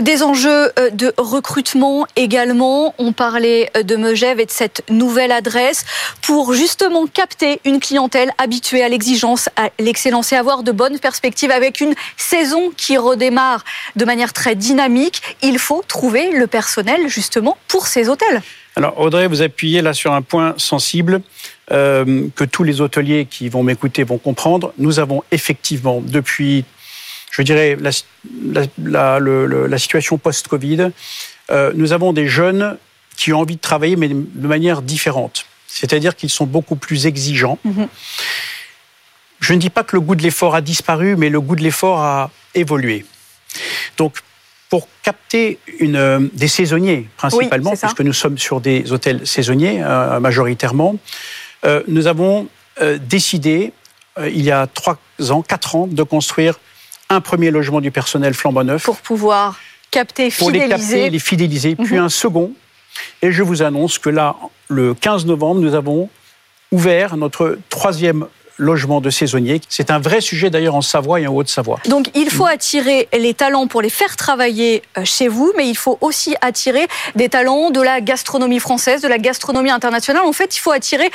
Des 0.00 0.22
enjeux 0.22 0.70
euh, 0.78 0.90
de 0.90 1.12
recrutement 1.16 2.06
également. 2.14 2.94
On 2.98 3.12
parlait 3.12 3.70
euh, 3.76 3.82
de 3.82 3.96
Megève 3.96 4.38
et 4.38 4.46
de 4.46 4.50
cette 4.50 4.84
nouvelle 4.90 5.32
adresse 5.32 5.84
pour 6.22 6.52
justement 6.52 7.06
capter 7.06 7.60
une 7.64 7.80
clientèle 7.80 8.30
habituée 8.38 8.82
à 8.82 8.88
l'exigence, 8.88 9.48
à 9.56 9.70
l'excellence 9.78 10.32
et 10.32 10.36
avoir 10.36 10.62
de 10.62 10.70
bonnes 10.70 10.98
perspectives 10.98 11.50
avec 11.50 11.80
une 11.80 11.94
saison 12.16 12.70
qui 12.76 12.96
redémarre 12.96 13.64
de 13.96 14.04
manière 14.04 14.32
très 14.32 14.54
dynamique. 14.54 15.22
Il 15.42 15.58
faut 15.58 15.82
trouver 15.88 16.30
le 16.32 16.46
personnel 16.46 17.08
justement 17.08 17.56
pour 17.66 17.86
ces 17.86 18.08
hôtels. 18.08 18.42
Alors 18.76 19.00
Audrey, 19.00 19.26
vous 19.26 19.42
appuyez 19.42 19.82
là 19.82 19.94
sur 19.94 20.12
un 20.12 20.22
point 20.22 20.54
sensible. 20.58 21.22
Euh, 21.70 22.28
que 22.34 22.44
tous 22.44 22.64
les 22.64 22.80
hôteliers 22.80 23.26
qui 23.26 23.50
vont 23.50 23.62
m'écouter 23.62 24.02
vont 24.02 24.16
comprendre. 24.16 24.72
Nous 24.78 25.00
avons 25.00 25.22
effectivement, 25.30 26.00
depuis, 26.00 26.64
je 27.30 27.42
dirais, 27.42 27.76
la, 27.78 29.78
situation 29.78 30.16
post-Covid, 30.16 30.90
euh, 31.50 31.72
nous 31.74 31.92
avons 31.92 32.14
des 32.14 32.26
jeunes 32.26 32.78
qui 33.16 33.34
ont 33.34 33.40
envie 33.40 33.56
de 33.56 33.60
travailler, 33.60 33.96
mais 33.96 34.08
de 34.08 34.48
manière 34.48 34.80
différente. 34.80 35.44
C'est-à-dire 35.66 36.16
qu'ils 36.16 36.30
sont 36.30 36.46
beaucoup 36.46 36.76
plus 36.76 37.06
exigeants. 37.06 37.58
Mm-hmm. 37.66 37.88
Je 39.40 39.52
ne 39.52 39.58
dis 39.58 39.70
pas 39.70 39.84
que 39.84 39.94
le 39.94 40.00
goût 40.00 40.14
de 40.14 40.22
l'effort 40.22 40.54
a 40.54 40.62
disparu, 40.62 41.16
mais 41.16 41.28
le 41.28 41.40
goût 41.40 41.54
de 41.54 41.62
l'effort 41.62 42.00
a 42.00 42.30
évolué. 42.54 43.04
Donc, 43.98 44.20
pour 44.70 44.88
capter 45.02 45.58
une, 45.80 46.30
des 46.32 46.48
saisonniers 46.48 47.08
principalement, 47.16 47.74
puisque 47.76 48.00
nous 48.00 48.12
sommes 48.12 48.38
sur 48.38 48.60
des 48.60 48.92
hôtels 48.92 49.26
saisonniers 49.26 49.82
euh, 49.82 50.20
majoritairement, 50.20 50.96
euh, 51.64 51.82
nous 51.88 52.06
avons 52.06 52.48
euh, 52.80 52.98
décidé, 52.98 53.72
euh, 54.18 54.28
il 54.28 54.42
y 54.42 54.50
a 54.50 54.66
trois 54.66 54.98
ans, 55.30 55.42
quatre 55.42 55.74
ans, 55.74 55.86
de 55.86 56.02
construire 56.02 56.58
un 57.08 57.20
premier 57.20 57.50
logement 57.50 57.80
du 57.80 57.90
personnel 57.90 58.34
flambant 58.34 58.64
neuf. 58.64 58.84
Pour 58.84 58.98
pouvoir 58.98 59.58
capter, 59.90 60.30
fidéliser. 60.30 60.38
Pour 60.38 60.50
les 60.50 60.68
capter, 60.68 61.10
les 61.10 61.18
fidéliser, 61.18 61.76
puis 61.76 61.96
mhm. 61.96 62.04
un 62.04 62.08
second. 62.08 62.52
Et 63.22 63.32
je 63.32 63.42
vous 63.42 63.62
annonce 63.62 63.98
que 63.98 64.10
là, 64.10 64.36
le 64.68 64.94
15 64.94 65.26
novembre, 65.26 65.60
nous 65.60 65.74
avons 65.74 66.10
ouvert 66.70 67.16
notre 67.16 67.58
troisième 67.68 68.26
logement 68.58 69.00
de 69.00 69.08
saisonniers. 69.08 69.60
C'est 69.68 69.90
un 69.90 69.98
vrai 69.98 70.20
sujet 70.20 70.50
d'ailleurs 70.50 70.74
en 70.74 70.82
Savoie 70.82 71.20
et 71.20 71.26
en 71.26 71.34
Haute-Savoie. 71.34 71.80
Donc 71.88 72.10
il 72.14 72.28
faut 72.28 72.44
attirer 72.44 73.08
les 73.16 73.32
talents 73.32 73.66
pour 73.66 73.80
les 73.80 73.90
faire 73.90 74.16
travailler 74.16 74.82
euh, 74.96 75.04
chez 75.04 75.28
vous, 75.28 75.52
mais 75.56 75.68
il 75.68 75.76
faut 75.76 75.96
aussi 76.00 76.34
attirer 76.40 76.86
des 77.14 77.28
talents 77.28 77.70
de 77.70 77.80
la 77.80 78.00
gastronomie 78.00 78.58
française, 78.58 79.00
de 79.00 79.08
la 79.08 79.18
gastronomie 79.18 79.70
internationale. 79.70 80.24
En 80.24 80.32
fait, 80.32 80.56
il 80.56 80.60
faut 80.60 80.72
attirer 80.72 81.08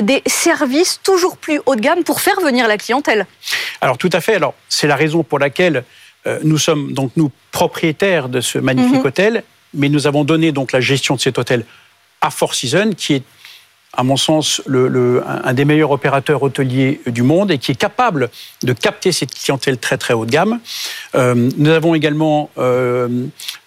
des 0.00 0.22
services 0.26 1.00
toujours 1.02 1.36
plus 1.36 1.60
haut 1.66 1.76
de 1.76 1.80
gamme 1.80 2.02
pour 2.02 2.20
faire 2.20 2.40
venir 2.40 2.66
la 2.66 2.78
clientèle. 2.78 3.26
Alors 3.80 3.98
tout 3.98 4.10
à 4.12 4.20
fait. 4.20 4.34
Alors 4.34 4.54
c'est 4.68 4.86
la 4.86 4.96
raison 4.96 5.22
pour 5.22 5.38
laquelle 5.38 5.84
euh, 6.26 6.40
nous 6.42 6.58
sommes 6.58 6.92
donc 6.92 7.12
nous 7.16 7.30
propriétaires 7.52 8.28
de 8.28 8.40
ce 8.40 8.58
magnifique 8.58 9.00
mhm. 9.00 9.06
hôtel, 9.06 9.44
mais 9.74 9.88
nous 9.88 10.06
avons 10.06 10.24
donné 10.24 10.50
donc 10.50 10.72
la 10.72 10.80
gestion 10.80 11.14
de 11.14 11.20
cet 11.20 11.38
hôtel 11.38 11.64
à 12.20 12.30
Four 12.30 12.54
Seasons, 12.54 12.92
qui 12.96 13.14
est 13.14 13.22
à 13.96 14.02
mon 14.02 14.16
sens, 14.16 14.62
le, 14.66 15.22
un 15.26 15.52
des 15.54 15.64
meilleurs 15.64 15.90
opérateurs 15.90 16.42
hôteliers 16.42 17.00
du 17.06 17.22
monde 17.22 17.50
et 17.50 17.58
qui 17.58 17.72
est 17.72 17.76
capable 17.76 18.30
de 18.62 18.72
capter 18.72 19.12
cette 19.12 19.34
clientèle 19.34 19.78
très 19.78 19.96
très 19.96 20.14
haut 20.14 20.26
de 20.26 20.30
gamme. 20.30 20.60
Euh, 21.14 21.50
nous 21.56 21.70
avons 21.70 21.94
également 21.94 22.50
euh, 22.58 23.08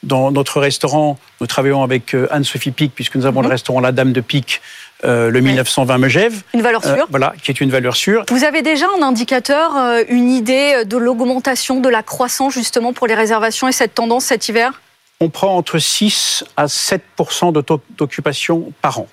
dans 0.04 0.32
notre 0.32 0.60
restaurant, 0.60 1.18
nous 1.42 1.48
travaillons 1.48 1.84
avec 1.84 2.14
euh, 2.14 2.28
Anne-Sophie 2.32 2.72
Pic, 2.72 2.94
puisque 2.94 3.16
nous 3.16 3.26
avons 3.26 3.42
le 3.42 3.48
mhm. 3.48 3.54
restaurant 3.54 3.80
La 3.80 3.92
Dame 3.92 4.14
de 4.14 4.22
Pic, 4.22 4.62
le 5.04 5.40
1920 5.40 5.98
Megève. 5.98 6.42
Une 6.54 6.62
valeur 6.62 6.84
sûre. 6.84 7.08
voilà, 7.10 7.34
qui 7.42 7.52
est 7.52 7.62
une 7.62 7.72
valeur 7.72 7.96
sûre. 7.96 8.26
Vous 8.30 8.44
avez 8.44 8.62
déjà 8.62 8.86
un 9.00 9.02
indicateur, 9.02 9.72
une 10.10 10.30
idée 10.30 10.84
de 10.86 10.98
l'augmentation 10.98 11.80
de 11.80 11.88
la 11.88 12.04
croissance 12.04 12.54
justement 12.54 12.92
pour 12.92 13.08
les 13.08 13.16
réservations 13.16 13.70
et 13.70 13.72
cette 13.72 13.96
tendance 13.96 14.26
cet 14.26 14.50
hiver? 14.50 14.82
On 15.22 15.30
prend 15.30 15.56
entre 15.56 15.80
6 15.80 16.44
à 16.58 16.66
7% 16.66 17.80
d'occupation 17.98 18.74
par 18.82 19.00
an. 19.00 19.08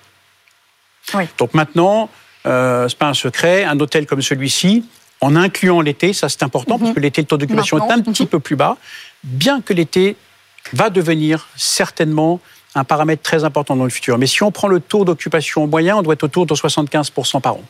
Donc 1.37 1.53
maintenant, 1.53 2.09
euh, 2.45 2.87
c'est 2.87 2.97
pas 2.97 3.07
un 3.07 3.13
secret, 3.13 3.63
un 3.63 3.79
hôtel 3.79 4.05
comme 4.05 4.21
celui-ci, 4.21 4.85
en 5.21 5.35
incluant 5.35 5.81
l'été, 5.81 6.13
ça 6.13 6.29
c'est 6.29 6.43
important, 6.43 6.77
parce 6.77 6.89
mhm. 6.89 6.95
que 6.95 6.99
l'été, 6.99 7.21
le 7.21 7.27
taux 7.27 7.37
d'occupation 7.37 7.77
est 7.77 7.91
un 7.91 8.01
petit 8.01 8.25
peu 8.25 8.39
plus 8.39 8.55
bas, 8.55 8.77
bien 9.23 9.61
que 9.61 9.73
l'été 9.73 10.15
va 10.73 10.89
devenir 10.89 11.47
certainement 11.55 12.39
un 12.75 12.83
paramètre 12.83 13.23
très 13.23 13.43
important 13.43 13.75
dans 13.75 13.85
le 13.85 13.89
futur. 13.89 14.17
Mais 14.17 14.27
si 14.27 14.43
on 14.43 14.51
prend 14.51 14.67
le 14.67 14.79
taux 14.79 15.05
d'occupation 15.05 15.65
moyen, 15.65 15.97
on 15.97 16.01
doit 16.01 16.13
être 16.13 16.23
autour 16.23 16.45
de 16.45 16.53
75% 16.53 17.41
par 17.41 17.55
an. 17.55 17.63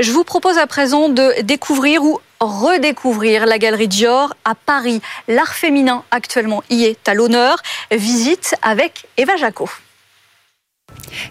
Je 0.00 0.10
vous 0.10 0.24
propose 0.24 0.58
à 0.58 0.66
présent 0.66 1.08
de 1.08 1.42
découvrir 1.42 2.02
ou 2.02 2.20
redécouvrir 2.40 3.46
la 3.46 3.58
galerie 3.58 3.88
Dior 3.88 4.34
à 4.44 4.54
Paris. 4.54 5.00
L'art 5.28 5.54
féminin 5.54 6.02
actuellement 6.10 6.64
y 6.70 6.84
est 6.84 7.08
à 7.08 7.14
l'honneur. 7.14 7.56
Visite 7.92 8.56
avec 8.62 9.06
Eva 9.16 9.36
Jaco. 9.36 9.68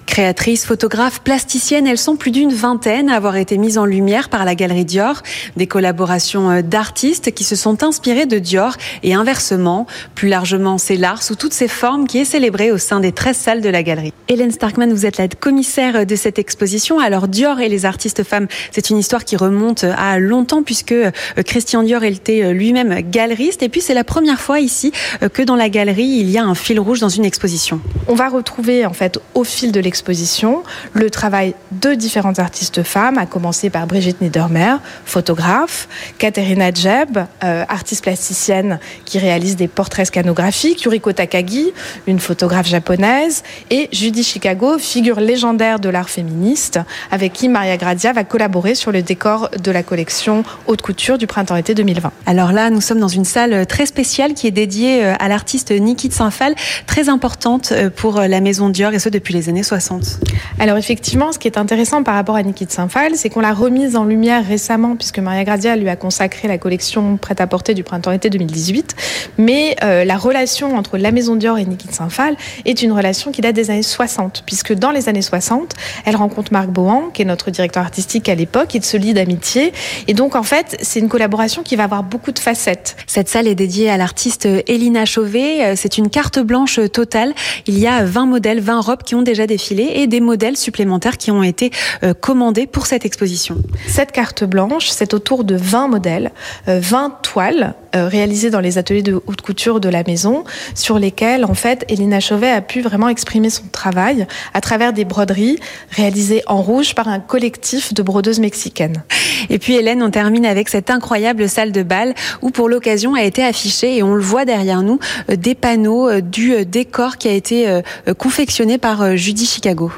Créatrices, 0.05 0.65
photographes, 0.65 1.21
plasticiennes, 1.21 1.87
elles 1.87 1.97
sont 1.97 2.15
plus 2.15 2.31
d'une 2.31 2.53
vingtaine 2.53 3.09
à 3.09 3.15
avoir 3.15 3.35
été 3.35 3.57
mises 3.57 3.77
en 3.77 3.85
lumière 3.85 4.29
par 4.29 4.45
la 4.45 4.55
Galerie 4.55 4.85
Dior. 4.85 5.21
Des 5.55 5.67
collaborations 5.67 6.49
euh, 6.49 6.61
d'artistes 6.61 7.33
qui 7.33 7.43
se 7.43 7.55
sont 7.55 7.83
inspirés 7.83 8.25
de 8.25 8.39
Dior 8.39 8.75
et 9.03 9.13
inversement. 9.13 9.87
Plus 10.15 10.29
largement, 10.29 10.77
c'est 10.77 10.97
l'art 10.97 11.23
sous 11.23 11.35
toutes 11.35 11.53
ses 11.53 11.67
formes 11.67 12.07
qui 12.07 12.19
est 12.19 12.25
célébré 12.25 12.71
au 12.71 12.77
sein 12.77 12.99
des 12.99 13.11
13 13.11 13.37
salles 13.37 13.61
de 13.61 13.69
la 13.69 13.83
Galerie. 13.83 14.13
Hélène 14.27 14.51
Starkman, 14.51 14.91
vous 14.91 15.05
êtes 15.05 15.17
la 15.17 15.27
commissaire 15.27 16.05
de 16.05 16.15
cette 16.15 16.39
exposition. 16.39 16.99
Alors 16.99 17.27
Dior 17.27 17.59
et 17.59 17.69
les 17.69 17.85
artistes 17.85 18.23
femmes, 18.23 18.47
c'est 18.71 18.89
une 18.89 18.97
histoire 18.97 19.25
qui 19.25 19.35
remonte 19.35 19.83
à 19.83 20.19
longtemps 20.19 20.63
puisque 20.63 20.91
euh, 20.91 21.11
Christian 21.45 21.83
Dior 21.83 22.03
était 22.03 22.43
euh, 22.43 22.53
lui-même 22.53 23.01
galeriste. 23.09 23.63
Et 23.63 23.69
puis 23.69 23.81
c'est 23.81 23.93
la 23.93 24.03
première 24.03 24.39
fois 24.39 24.59
ici 24.59 24.91
que 25.33 25.41
dans 25.41 25.55
la 25.55 25.69
galerie, 25.69 26.03
il 26.03 26.29
y 26.29 26.37
a 26.37 26.43
un 26.43 26.55
fil 26.55 26.79
rouge 26.79 26.99
dans 26.99 27.09
une 27.09 27.25
exposition. 27.25 27.79
On 28.07 28.15
va 28.15 28.29
retrouver 28.29 28.85
en 28.85 28.93
fait 28.93 29.19
au 29.33 29.43
fil 29.51 29.71
de 29.71 29.79
l'exposition 29.79 30.63
le 30.93 31.09
travail 31.09 31.53
de 31.71 31.93
différentes 31.93 32.39
artistes 32.39 32.83
femmes, 32.83 33.17
à 33.17 33.25
commencer 33.25 33.69
par 33.69 33.87
Brigitte 33.87 34.21
Niedermer, 34.21 34.75
photographe, 35.05 35.87
Katerina 36.17 36.71
Jeb, 36.73 37.17
euh, 37.43 37.63
artiste 37.67 38.03
plasticienne 38.03 38.79
qui 39.05 39.19
réalise 39.19 39.55
des 39.55 39.67
portraits 39.67 40.07
scanographiques, 40.07 40.83
Yuriko 40.83 41.11
Takagi, 41.11 41.71
une 42.07 42.19
photographe 42.19 42.67
japonaise, 42.67 43.43
et 43.69 43.89
Judy 43.91 44.23
Chicago, 44.23 44.77
figure 44.77 45.19
légendaire 45.19 45.79
de 45.79 45.89
l'art 45.89 46.09
féministe, 46.09 46.79
avec 47.11 47.33
qui 47.33 47.49
Maria 47.49 47.77
Gradia 47.77 48.13
va 48.13 48.23
collaborer 48.23 48.75
sur 48.75 48.91
le 48.91 49.01
décor 49.01 49.49
de 49.61 49.71
la 49.71 49.83
collection 49.83 50.43
haute 50.67 50.81
couture 50.81 51.17
du 51.17 51.27
printemps-été 51.27 51.73
2020. 51.73 52.11
Alors 52.25 52.51
là, 52.51 52.69
nous 52.69 52.81
sommes 52.81 52.99
dans 52.99 53.07
une 53.07 53.25
salle 53.25 53.65
très 53.65 53.85
spéciale 53.85 54.33
qui 54.33 54.47
est 54.47 54.51
dédiée 54.51 55.03
euh, 55.03 55.13
à 55.19 55.27
l'artiste 55.27 55.71
Niki 55.71 56.09
de 56.09 56.13
Saint-Phal, 56.13 56.55
très 56.85 57.09
importante 57.09 57.71
euh, 57.71 57.89
pour 57.89 58.19
la 58.21 58.41
maison 58.41 58.69
Dior, 58.69 58.93
et 58.93 58.99
ce 58.99 59.09
depuis 59.09 59.30
les 59.31 59.49
années 59.49 59.63
60 59.63 60.19
Alors 60.59 60.77
effectivement, 60.77 61.31
ce 61.31 61.39
qui 61.39 61.47
est 61.47 61.57
intéressant 61.57 62.03
par 62.03 62.15
rapport 62.15 62.35
à 62.35 62.43
Niki 62.43 62.65
de 62.65 62.71
Saint-Phal, 62.71 63.15
c'est 63.15 63.29
qu'on 63.29 63.39
l'a 63.39 63.53
remise 63.53 63.95
en 63.95 64.03
lumière 64.03 64.45
récemment, 64.45 64.95
puisque 64.95 65.19
Maria 65.19 65.43
Gradia 65.43 65.75
lui 65.75 65.89
a 65.89 65.95
consacré 65.95 66.47
la 66.47 66.57
collection 66.57 67.17
prêt-à-porter 67.17 67.73
du 67.73 67.83
printemps-été 67.83 68.29
2018. 68.29 68.95
Mais 69.37 69.75
euh, 69.83 70.05
la 70.05 70.17
relation 70.17 70.75
entre 70.75 70.97
la 70.97 71.11
Maison 71.11 71.35
Dior 71.35 71.57
et 71.57 71.65
Niki 71.65 71.87
de 71.87 71.93
Saint-Phal 71.93 72.35
est 72.65 72.81
une 72.81 72.91
relation 72.91 73.31
qui 73.31 73.41
date 73.41 73.55
des 73.55 73.71
années 73.71 73.83
60, 73.83 74.43
puisque 74.45 74.73
dans 74.73 74.91
les 74.91 75.09
années 75.09 75.21
60, 75.21 75.73
elle 76.05 76.15
rencontre 76.15 76.51
Marc 76.53 76.69
Bohan, 76.69 77.09
qui 77.13 77.21
est 77.21 77.25
notre 77.25 77.51
directeur 77.51 77.83
artistique 77.83 78.29
à 78.29 78.35
l'époque, 78.35 78.75
et 78.75 78.81
se 78.81 78.97
lie 78.97 79.13
d'amitié. 79.13 79.73
Et 80.07 80.13
donc, 80.13 80.35
en 80.35 80.43
fait, 80.43 80.77
c'est 80.81 80.99
une 80.99 81.09
collaboration 81.09 81.63
qui 81.63 81.75
va 81.75 81.83
avoir 81.83 82.03
beaucoup 82.03 82.31
de 82.31 82.39
facettes. 82.39 82.95
Cette 83.07 83.29
salle 83.29 83.47
est 83.47 83.55
dédiée 83.55 83.89
à 83.89 83.97
l'artiste 83.97 84.47
Elina 84.67 85.05
Chauvet. 85.05 85.63
Euh, 85.63 85.73
c'est 85.75 85.97
une 85.97 86.09
carte 86.09 86.39
blanche 86.39 86.79
totale. 86.91 87.33
Il 87.67 87.77
y 87.77 87.87
a 87.87 88.03
20 88.03 88.25
modèles, 88.25 88.59
20 88.59 88.81
robes 88.81 89.03
qui 89.03 89.15
ont 89.15 89.20
déjà 89.21 89.47
défilé 89.47 89.91
et 89.95 90.07
des 90.07 90.19
modèles 90.19 90.57
supplémentaires 90.57 91.17
qui 91.17 91.31
ont 91.31 91.43
été 91.43 91.71
euh, 92.03 92.13
commandés 92.13 92.67
pour 92.67 92.85
cette 92.85 93.05
exposition. 93.05 93.57
Cette 93.87 94.11
carte 94.11 94.43
blanche, 94.43 94.89
c'est 94.89 95.13
autour 95.13 95.43
de 95.43 95.55
20 95.55 95.87
modèles, 95.87 96.31
20 96.67 97.05
euh, 97.05 97.09
toiles 97.21 97.75
euh, 97.95 98.07
réalisées 98.07 98.49
dans 98.49 98.59
les 98.59 98.77
ateliers 98.77 99.01
de 99.01 99.21
haute 99.25 99.41
couture 99.41 99.79
de 99.79 99.89
la 99.89 100.03
maison, 100.03 100.43
sur 100.75 100.99
lesquelles, 100.99 101.45
en 101.45 101.53
fait, 101.53 101.85
Elena 101.89 102.19
Chauvet 102.19 102.49
a 102.49 102.61
pu 102.61 102.81
vraiment 102.81 103.09
exprimer 103.09 103.49
son 103.49 103.63
travail 103.71 104.27
à 104.53 104.61
travers 104.61 104.93
des 104.93 105.05
broderies 105.05 105.59
réalisées 105.89 106.43
en 106.47 106.61
rouge 106.61 106.95
par 106.95 107.07
un 107.07 107.19
collectif 107.19 107.93
de 107.93 108.01
brodeuses 108.01 108.39
mexicaines. 108.39 109.03
Et 109.49 109.59
puis 109.59 109.75
Hélène, 109.75 110.03
on 110.03 110.11
termine 110.11 110.45
avec 110.45 110.69
cette 110.69 110.89
incroyable 110.89 111.49
salle 111.49 111.71
de 111.71 111.83
bal 111.83 112.13
où 112.41 112.51
pour 112.51 112.69
l'occasion 112.69 113.15
a 113.15 113.23
été 113.23 113.43
affiché, 113.43 113.97
et 113.97 114.03
on 114.03 114.13
le 114.13 114.21
voit 114.21 114.45
derrière 114.45 114.83
nous, 114.83 114.99
des 115.29 115.55
panneaux 115.55 116.21
du 116.21 116.65
décor 116.65 117.17
qui 117.17 117.27
a 117.27 117.33
été 117.33 117.81
confectionné 118.17 118.77
par 118.77 119.10
Judy 119.15 119.45
Chicago. 119.45 119.91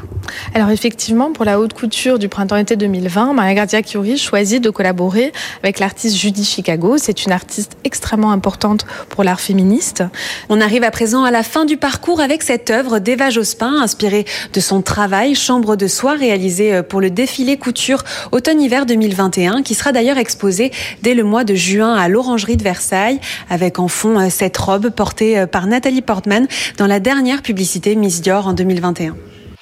Alors 0.53 0.69
effectivement, 0.69 1.31
pour 1.31 1.45
la 1.45 1.59
haute 1.59 1.73
couture 1.73 2.19
du 2.19 2.29
printemps-été 2.29 2.75
2020, 2.75 3.33
Maria 3.33 3.53
Gardia 3.53 3.81
Curie 3.81 4.17
choisit 4.17 4.63
de 4.63 4.69
collaborer 4.69 5.31
avec 5.61 5.79
l'artiste 5.79 6.15
Judy 6.15 6.43
Chicago. 6.43 6.97
C'est 6.97 7.25
une 7.25 7.31
artiste 7.31 7.77
extrêmement 7.83 8.31
importante 8.31 8.85
pour 9.09 9.23
l'art 9.23 9.39
féministe. 9.39 10.03
On 10.49 10.61
arrive 10.61 10.83
à 10.83 10.91
présent 10.91 11.23
à 11.23 11.31
la 11.31 11.43
fin 11.43 11.65
du 11.65 11.77
parcours 11.77 12.21
avec 12.21 12.43
cette 12.43 12.69
œuvre 12.69 12.99
d'Eva 12.99 13.29
Jospin, 13.29 13.81
inspirée 13.81 14.25
de 14.53 14.59
son 14.59 14.81
travail 14.81 15.35
Chambre 15.35 15.75
de 15.75 15.87
soie 15.87 16.13
réalisé 16.13 16.73
euh, 16.73 16.83
pour 16.83 17.01
le 17.01 17.09
défilé 17.09 17.57
couture 17.57 18.03
automne-hiver 18.31 18.85
2021, 18.85 19.63
qui 19.63 19.73
sera 19.73 19.91
d'ailleurs 19.91 20.17
exposé 20.17 20.71
dès 21.01 21.13
le 21.13 21.23
mois 21.23 21.43
de 21.43 21.55
juin 21.55 21.95
à 21.95 22.07
l'Orangerie 22.07 22.57
de 22.57 22.63
Versailles, 22.63 23.19
avec 23.49 23.79
en 23.79 23.87
fond 23.87 24.19
euh, 24.19 24.27
cette 24.29 24.57
robe 24.57 24.89
portée 24.89 25.39
euh, 25.39 25.47
par 25.47 25.67
Nathalie 25.67 26.01
Portman 26.01 26.47
dans 26.77 26.87
la 26.87 26.99
dernière 26.99 27.41
publicité 27.41 27.95
Miss 27.95 28.21
Dior 28.21 28.47
en 28.47 28.53
2021. 28.53 29.02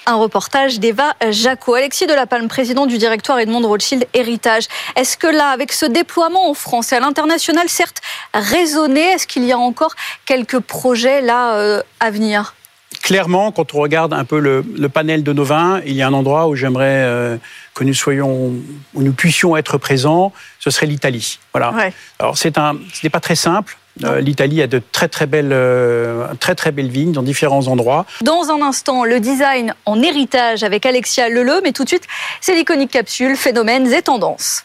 Un 0.07 0.15
reportage 0.15 0.79
d'Eva 0.79 1.13
Jaco. 1.29 1.75
Alexis 1.75 2.07
Delapalme, 2.07 2.47
président 2.47 2.87
du 2.87 2.97
directoire 2.97 3.37
Edmond 3.37 3.67
Rothschild 3.67 4.07
Héritage. 4.13 4.63
Est-ce 4.95 5.15
que 5.15 5.27
là, 5.27 5.49
avec 5.49 5.71
ce 5.71 5.85
déploiement 5.85 6.49
en 6.49 6.55
France 6.55 6.91
et 6.91 6.95
à 6.95 6.99
l'international, 6.99 7.69
certes 7.69 8.01
raisonné, 8.33 9.01
est-ce 9.01 9.27
qu'il 9.27 9.43
y 9.45 9.51
a 9.51 9.59
encore 9.59 9.95
quelques 10.25 10.59
projets 10.59 11.21
là 11.21 11.55
euh, 11.57 11.83
à 11.99 12.09
venir? 12.09 12.55
Clairement, 13.03 13.51
quand 13.51 13.73
on 13.73 13.79
regarde 13.79 14.13
un 14.13 14.25
peu 14.25 14.39
le, 14.39 14.89
panel 14.89 15.23
de 15.23 15.33
nos 15.33 15.43
vins, 15.43 15.81
il 15.85 15.93
y 15.93 16.01
a 16.01 16.07
un 16.07 16.13
endroit 16.13 16.47
où 16.47 16.55
j'aimerais 16.55 17.03
euh, 17.03 17.37
que 17.73 17.83
nous 17.83 17.93
soyons, 17.93 18.53
où 18.93 19.01
nous 19.01 19.13
puissions 19.13 19.55
être 19.55 19.77
présents, 19.77 20.33
ce 20.59 20.69
serait 20.69 20.85
l'Italie. 20.85 21.39
Voilà. 21.53 21.73
Alors 22.19 22.37
c'est 22.37 22.57
un, 22.57 22.75
ce 22.93 23.05
n'est 23.05 23.09
pas 23.09 23.19
très 23.19 23.35
simple. 23.35 23.77
Euh, 24.03 24.19
L'Italie 24.21 24.61
a 24.61 24.67
de 24.67 24.81
très 24.91 25.07
très 25.07 25.25
belles, 25.25 25.51
euh, 25.51 26.27
très 26.39 26.55
très 26.55 26.71
belles 26.71 26.89
vignes 26.89 27.11
dans 27.11 27.23
différents 27.23 27.67
endroits. 27.67 28.05
Dans 28.21 28.49
un 28.49 28.61
instant, 28.61 29.03
le 29.03 29.19
design 29.19 29.73
en 29.85 30.01
héritage 30.01 30.63
avec 30.63 30.85
Alexia 30.85 31.29
Leleu, 31.29 31.61
mais 31.63 31.71
tout 31.71 31.83
de 31.83 31.89
suite, 31.89 32.07
c'est 32.39 32.55
l'iconique 32.55 32.91
capsule 32.91 33.35
Phénomènes 33.35 33.91
et 33.91 34.01
tendances. 34.01 34.63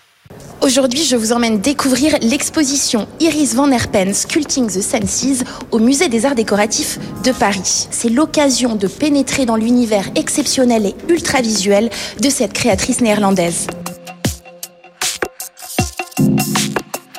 Aujourd'hui, 0.62 1.04
je 1.04 1.16
vous 1.16 1.32
emmène 1.32 1.60
découvrir 1.60 2.16
l'exposition 2.22 3.06
Iris 3.20 3.54
van 3.54 3.70
Herpen 3.70 4.12
Sculpting 4.14 4.66
the 4.66 4.80
Senses 4.80 5.44
au 5.70 5.78
Musée 5.78 6.08
des 6.08 6.24
Arts 6.24 6.34
Décoratifs 6.34 6.98
de 7.22 7.30
Paris. 7.30 7.86
C'est 7.90 8.08
l'occasion 8.08 8.74
de 8.74 8.88
pénétrer 8.88 9.44
dans 9.44 9.56
l'univers 9.56 10.06
exceptionnel 10.16 10.86
et 10.86 10.94
ultra 11.08 11.40
visuel 11.42 11.90
de 12.20 12.30
cette 12.30 12.52
créatrice 12.52 13.00
néerlandaise. 13.00 13.66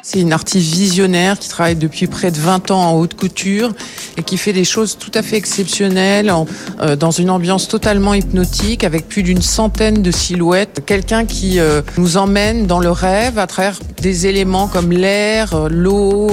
C'est 0.09 0.21
une 0.21 0.31
artiste 0.31 0.73
visionnaire 0.73 1.37
qui 1.37 1.49
travaille 1.49 1.75
depuis 1.75 2.07
près 2.07 2.31
de 2.31 2.37
20 2.37 2.71
ans 2.71 2.81
en 2.81 2.93
haute 2.93 3.15
couture 3.15 3.73
et 4.15 4.23
qui 4.23 4.37
fait 4.37 4.53
des 4.53 4.63
choses 4.63 4.97
tout 4.97 5.11
à 5.13 5.21
fait 5.21 5.35
exceptionnelles 5.35 6.31
euh, 6.79 6.95
dans 6.95 7.11
une 7.11 7.29
ambiance 7.29 7.67
totalement 7.67 8.13
hypnotique 8.13 8.85
avec 8.85 9.09
plus 9.09 9.21
d'une 9.21 9.41
centaine 9.41 10.01
de 10.01 10.09
silhouettes. 10.09 10.83
Quelqu'un 10.85 11.25
qui 11.25 11.59
euh, 11.59 11.81
nous 11.97 12.15
emmène 12.15 12.67
dans 12.67 12.79
le 12.79 12.89
rêve 12.89 13.37
à 13.37 13.47
travers 13.47 13.79
des 14.01 14.27
éléments 14.27 14.69
comme 14.69 14.93
l'air, 14.93 15.53
euh, 15.53 15.67
l'eau, 15.69 16.31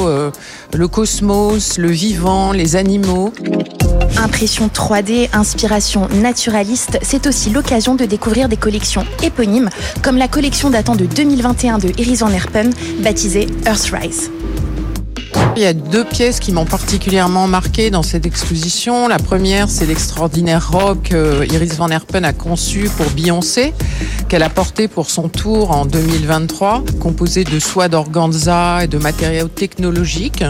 le 0.73 0.87
cosmos, 0.87 1.77
le 1.77 1.91
vivant, 1.91 2.53
les 2.53 2.77
animaux. 2.77 3.33
Impression 4.17 4.69
3D, 4.69 5.29
inspiration 5.33 6.09
naturaliste, 6.09 6.99
c'est 7.03 7.27
aussi 7.27 7.51
l'occasion 7.51 7.95
de 7.95 8.05
découvrir 8.05 8.49
des 8.49 8.57
collections 8.57 9.05
éponymes, 9.23 9.71
comme 10.03 10.17
la 10.17 10.29
collection 10.29 10.71
datant 10.71 10.97
de 10.97 11.07
2021 11.07 11.79
de 11.79 11.89
Iris 11.99 12.21
van 12.21 12.31
Herpen, 12.31 12.71
baptisée 13.01 13.47
Earthrise. 13.67 14.31
Il 15.57 15.63
y 15.63 15.67
a 15.67 15.73
deux 15.73 16.05
pièces 16.05 16.41
qui 16.41 16.51
m'ont 16.51 16.65
particulièrement 16.65 17.47
marqué 17.47 17.91
dans 17.91 18.03
cette 18.03 18.27
exposition. 18.27 19.07
La 19.07 19.19
première, 19.19 19.71
c'est 19.71 19.87
l'extraordinaire 19.87 20.73
robe 20.73 21.01
que 21.03 21.47
Iris 21.53 21.77
Van 21.77 21.89
Herpen 21.91 22.25
a 22.25 22.33
conçue 22.33 22.91
pour 22.97 23.07
Beyoncé, 23.11 23.73
qu'elle 24.29 24.43
a 24.43 24.49
portée 24.49 24.89
pour 24.89 25.09
son 25.11 25.29
tour 25.29 25.71
en 25.71 25.87
2023, 25.87 26.83
composée 27.01 27.45
de 27.45 27.61
soie 27.61 27.89
d'organza 27.89 28.83
et 28.83 28.89
de 28.89 28.99
matériaux 28.99 29.47
technologiques. 29.47 30.43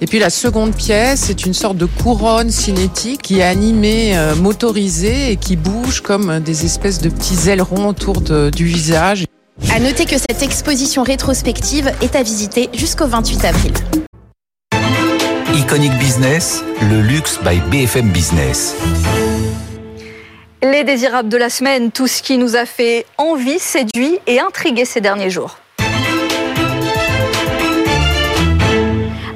Et 0.00 0.06
puis 0.06 0.18
la 0.18 0.30
seconde 0.30 0.74
pièce, 0.74 1.20
c'est 1.26 1.46
une 1.46 1.54
sorte 1.54 1.76
de 1.76 1.86
couronne 1.86 2.50
cinétique 2.50 3.22
qui 3.22 3.38
est 3.38 3.44
animée, 3.44 4.18
euh, 4.18 4.34
motorisée 4.34 5.30
et 5.30 5.36
qui 5.36 5.54
bouge 5.54 6.00
comme 6.00 6.40
des 6.40 6.64
espèces 6.64 7.00
de 7.00 7.08
petits 7.08 7.48
ailerons 7.48 7.86
autour 7.86 8.20
du 8.20 8.64
visage. 8.64 9.26
À 9.72 9.78
noter 9.78 10.06
que 10.06 10.16
cette 10.18 10.42
exposition 10.42 11.04
rétrospective 11.04 11.92
est 12.00 12.16
à 12.16 12.22
visiter 12.24 12.68
jusqu'au 12.74 13.06
28 13.06 13.44
avril. 13.44 13.72
Iconic 15.60 15.92
Business, 15.98 16.64
le 16.80 17.02
luxe 17.02 17.38
by 17.42 17.60
BFM 17.60 18.08
Business. 18.08 18.74
Les 20.62 20.84
désirables 20.84 21.28
de 21.28 21.36
la 21.36 21.50
semaine, 21.50 21.92
tout 21.92 22.06
ce 22.06 22.22
qui 22.22 22.38
nous 22.38 22.56
a 22.56 22.64
fait 22.64 23.04
envie, 23.18 23.58
séduit 23.58 24.18
et 24.26 24.40
intrigué 24.40 24.86
ces 24.86 25.02
derniers 25.02 25.28
jours. 25.28 25.58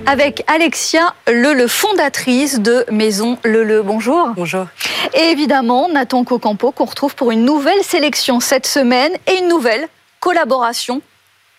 Avec 0.06 0.42
Alexia 0.46 1.12
Lele, 1.26 1.68
fondatrice 1.68 2.58
de 2.58 2.86
Maison 2.90 3.36
Lele. 3.44 3.82
Bonjour. 3.84 4.30
Bonjour. 4.34 4.64
Et 5.12 5.30
évidemment, 5.30 5.90
Nathan 5.90 6.24
Cocampo, 6.24 6.72
qu'on 6.72 6.86
retrouve 6.86 7.14
pour 7.14 7.32
une 7.32 7.44
nouvelle 7.44 7.82
sélection 7.82 8.40
cette 8.40 8.66
semaine 8.66 9.12
et 9.26 9.40
une 9.40 9.48
nouvelle 9.48 9.86
collaboration 10.20 11.02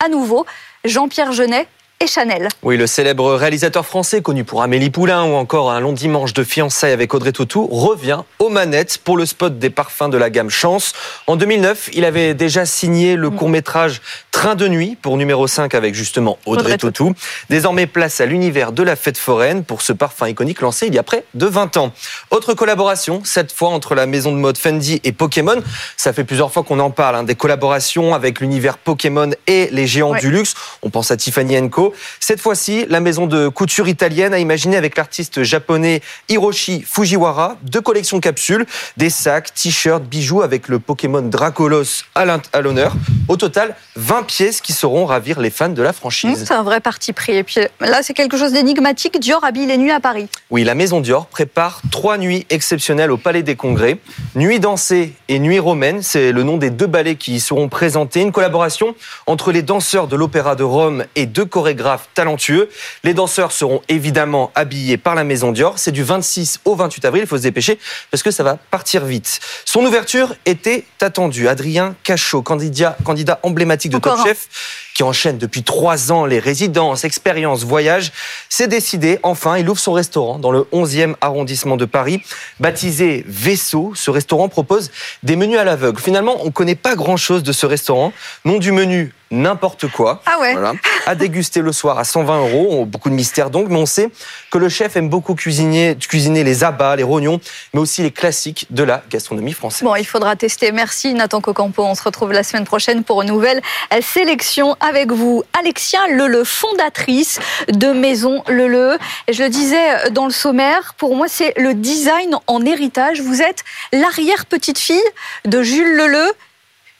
à 0.04 0.10
nouveau. 0.10 0.48
Jean-Pierre 0.86 1.34
Genet 1.34 1.68
et 2.02 2.08
Chanel. 2.08 2.50
Oui, 2.62 2.76
le 2.76 2.88
célèbre 2.88 3.34
réalisateur 3.36 3.86
français 3.86 4.22
connu 4.22 4.44
pour 4.44 4.62
Amélie 4.62 4.90
Poulain 4.90 5.24
ou 5.24 5.34
encore 5.36 5.72
un 5.72 5.80
long 5.80 5.94
dimanche 5.94 6.34
de 6.34 6.44
fiançailles 6.44 6.92
avec 6.92 7.14
Audrey 7.14 7.32
Tautou 7.32 7.68
revient 7.68 8.20
aux 8.40 8.50
manettes 8.50 8.98
pour 8.98 9.16
le 9.16 9.26
spot 9.26 9.58
des 9.58 9.70
parfums 9.70 10.10
de 10.12 10.18
la 10.18 10.30
gamme 10.30 10.50
Chance. 10.50 10.92
En 11.26 11.38
2009, 11.38 11.92
il 11.94 12.04
avait 12.04 12.34
déjà 12.34 12.66
signé 12.66 13.16
le 13.16 13.30
court-métrage 13.30 14.02
Train 14.32 14.56
de 14.56 14.68
nuit 14.68 14.98
pour 15.02 15.16
numéro 15.16 15.48
5 15.48 15.74
avec 15.74 15.96
justement 15.96 16.38
Audrey, 16.46 16.64
Audrey 16.66 16.78
Tautou. 16.78 17.14
Désormais 17.50 17.88
place 17.88 18.20
à 18.20 18.26
l'univers 18.26 18.74
de 18.74 18.84
la 18.84 18.98
fête 18.98 19.18
foraine 19.18 19.64
pour 19.64 19.82
ce 19.82 19.94
parfum 19.94 20.28
iconique 20.28 20.60
lancé 20.60 20.88
il 20.88 20.94
y 20.94 21.00
a 21.00 21.04
près 21.04 21.24
de 21.34 21.46
20 21.46 21.78
ans. 21.78 21.94
Autre 22.32 22.54
collaboration, 22.54 23.22
cette 23.24 23.54
fois 23.54 23.70
entre 23.70 23.96
la 23.96 24.06
maison 24.06 24.34
de 24.34 24.38
mode 24.38 24.58
Fendi 24.58 25.00
et 25.06 25.14
Pokémon. 25.14 25.62
Ça 25.96 26.12
fait 26.12 26.26
plusieurs 26.26 26.52
fois 26.52 26.64
qu'on 26.64 26.82
en 26.82 26.92
parle, 26.92 27.16
hein, 27.16 27.24
des 27.24 27.36
collaborations 27.36 28.14
avec 28.14 28.42
l'univers 28.42 28.78
Pokémon 28.78 29.32
et 29.48 29.70
les 29.72 29.88
géants 29.88 30.12
Ouais. 30.12 30.20
du 30.20 30.30
luxe. 30.30 30.54
On 30.84 30.90
pense 30.90 31.10
à 31.12 31.16
Tiffany 31.18 31.70
Co. 31.70 31.85
Cette 32.20 32.40
fois-ci, 32.40 32.86
la 32.90 33.00
maison 33.00 33.26
de 33.26 33.48
couture 33.48 33.88
italienne 33.88 34.34
a 34.34 34.40
imaginé 34.40 34.78
avec 34.78 34.96
l'artiste 34.98 35.44
japonais 35.44 36.02
Hiroshi 36.30 36.84
Fujiwara 36.86 37.58
deux 37.64 37.82
collections 37.82 38.20
capsules, 38.20 38.66
des 38.98 39.10
sacs, 39.10 39.54
t-shirts, 39.54 40.04
bijoux 40.04 40.42
avec 40.42 40.68
le 40.68 40.80
Pokémon 40.80 41.22
Dracolos 41.22 42.04
à 42.14 42.62
l'honneur. 42.62 42.94
Au 43.28 43.38
total, 43.38 43.76
20 43.96 44.24
pièces 44.24 44.62
qui 44.62 44.74
sauront 44.74 45.06
ravir 45.06 45.40
les 45.40 45.50
fans 45.50 45.70
de 45.70 45.82
la 45.82 45.92
Mmh, 45.96 45.98
franchise. 45.98 46.44
C'est 46.48 46.54
un 46.54 46.64
vrai 46.64 46.80
parti 46.80 47.14
pris. 47.14 47.36
Et 47.36 47.44
puis 47.44 47.62
là, 47.80 48.04
c'est 48.04 48.14
quelque 48.14 48.38
chose 48.38 48.52
d'énigmatique. 48.52 49.20
Dior 49.20 49.44
habille 49.44 49.66
les 49.66 49.78
nuits 49.78 49.92
à 49.92 50.00
Paris. 50.00 50.28
Oui, 50.50 50.64
la 50.64 50.76
Maison 50.76 51.02
Dior 51.02 51.28
prépare 51.28 51.82
trois 51.92 52.18
nuits 52.18 52.46
exceptionnelles 52.50 53.12
au 53.12 53.18
Palais 53.18 53.44
des 53.44 53.56
Congrès. 53.56 53.98
Nuit 54.36 54.60
dansée 54.60 55.14
et 55.28 55.40
Nuit 55.40 55.60
romaine, 55.60 56.02
c'est 56.02 56.32
le 56.32 56.44
nom 56.44 56.58
des 56.58 56.70
deux 56.70 56.88
ballets 56.88 57.16
qui 57.16 57.36
y 57.36 57.40
seront 57.40 57.70
présentés. 57.70 58.22
Une 58.22 58.32
collaboration 58.32 58.96
entre 59.26 59.52
les 59.52 59.62
danseurs 59.62 60.08
de 60.08 60.16
l'Opéra 60.16 60.56
de 60.56 60.64
Rome 60.64 61.06
et 61.16 61.26
deux 61.26 61.46
chorégraphes 61.46 61.75
talentueux. 62.14 62.70
Les 63.04 63.14
danseurs 63.14 63.52
seront 63.52 63.82
évidemment 63.90 64.52
habillés 64.56 64.98
par 64.98 65.16
la 65.16 65.24
Maison 65.24 65.52
Dior. 65.52 65.80
C'est 65.80 65.92
du 65.92 66.04
26 66.04 66.60
au 66.66 66.76
28 66.76 67.06
avril, 67.06 67.24
il 67.24 67.28
faut 67.28 67.38
se 67.38 67.44
dépêcher 67.44 67.80
parce 68.12 68.24
que 68.24 68.32
ça 68.32 68.44
va 68.44 68.58
partir 68.72 69.06
vite. 69.06 69.40
Son 69.66 69.86
ouverture 69.86 70.36
était 70.46 70.86
attendue. 71.02 71.48
Adrien 71.48 71.96
Cachot, 72.04 72.42
candidat, 72.42 72.98
candidat 73.04 73.40
emblématique 73.44 73.92
de 73.92 73.98
Encore 73.98 74.18
Top. 74.18 74.28
Chef, 74.28 74.48
qui 74.96 75.04
enchaîne 75.04 75.38
depuis 75.38 75.62
trois 75.62 76.12
ans 76.14 76.26
les 76.26 76.40
résidences, 76.40 77.04
expériences, 77.04 77.64
voyages, 77.66 78.12
s'est 78.50 78.70
décidé, 78.70 79.20
enfin, 79.24 79.58
il 79.58 79.70
ouvre 79.70 79.80
son 79.80 79.92
restaurant 79.92 80.40
dans 80.40 80.52
le 80.52 80.62
11e 80.72 81.16
arrondissement 81.22 81.76
de 81.76 81.84
Paris, 81.86 82.24
baptisé 82.62 83.24
Vaisseau. 83.28 83.92
Ce 83.94 84.10
restaurant 84.10 84.48
propose 84.48 84.90
des 85.22 85.36
menus 85.36 85.60
à 85.60 85.66
l'aveugle. 85.66 86.00
Finalement, 86.02 86.38
on 86.42 86.46
ne 86.46 86.50
connaît 86.52 86.76
pas 86.76 86.96
grand-chose 86.96 87.44
de 87.44 87.52
ce 87.52 87.66
restaurant. 87.66 88.14
Nom 88.46 88.58
du 88.58 88.72
menu, 88.72 89.14
n'importe 89.32 89.88
quoi. 89.92 90.22
Ah 90.26 90.40
ouais. 90.40 90.54
Voilà. 90.54 90.74
À 91.08 91.14
déguster 91.14 91.62
le 91.62 91.72
soir 91.72 92.00
à 92.00 92.04
120 92.04 92.40
euros. 92.40 92.68
On- 92.72 92.86
Beaucoup 92.86 93.10
de 93.12 93.14
mystères 93.16 93.52
donc, 93.52 93.68
mais 93.70 93.76
on 93.78 93.86
sait 93.86 94.10
que 94.52 94.58
le 94.58 94.70
chef 94.70 94.96
aime 94.96 95.08
beaucoup 95.10 95.36
cuisiner, 95.36 95.96
cuisiner 95.96 96.44
les 96.44 96.64
abats, 96.64 96.96
les 96.96 97.04
rognons, 97.04 97.40
mais 97.74 97.80
aussi 97.80 98.02
les 98.02 98.10
classiques 98.10 98.66
de 98.72 98.82
la 98.82 99.04
gastronomie 99.12 99.54
française. 99.54 99.84
Bon, 99.84 99.94
il 99.96 100.06
faudra 100.06 100.36
tester. 100.36 100.72
Merci 100.72 101.14
Nathan 101.14 101.42
Cocampo. 101.42 101.84
On 101.84 101.94
se 101.94 102.02
retrouve 102.02 102.32
la 102.32 102.42
semaine 102.42 102.64
prochaine 102.64 103.04
pour 103.04 103.22
une 103.22 103.28
nouvelle 103.28 103.62
sélection 104.02 104.76
avec 104.86 105.12
vous. 105.12 105.44
Alexia 105.58 106.08
Lele, 106.08 106.46
fondatrice 106.46 107.40
de 107.70 107.88
Maison 107.88 108.44
Lele. 108.48 108.98
Et 109.28 109.34
je 109.34 109.44
le 109.44 109.50
disais 109.50 110.10
dans 110.12 110.26
le 110.26 110.32
sommaire, 110.32 110.94
pour 110.98 111.16
moi, 111.16 111.28
c'est 111.28 111.54
le 111.58 111.74
design 111.74 112.38
en 112.48 112.66
héritage. 112.66 113.22
Vous 113.22 113.42
êtes 113.42 113.64
l'arrière-petite-fille 113.92 115.02
de 115.46 115.62
Jules 115.64 115.96
Lele, 115.96 116.32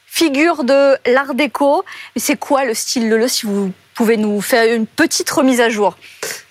figure 0.06 0.64
de 0.64 0.96
l'art 1.06 1.34
déco. 1.34 1.84
C'est 2.16 2.36
quoi 2.36 2.64
le 2.64 2.74
style 2.74 3.08
Lele, 3.08 3.28
si 3.28 3.46
vous 3.46 3.72
pouvez 3.94 4.16
nous 4.16 4.40
faire 4.40 4.74
une 4.74 4.86
petite 4.86 5.30
remise 5.30 5.60
à 5.60 5.68
jour? 5.68 5.96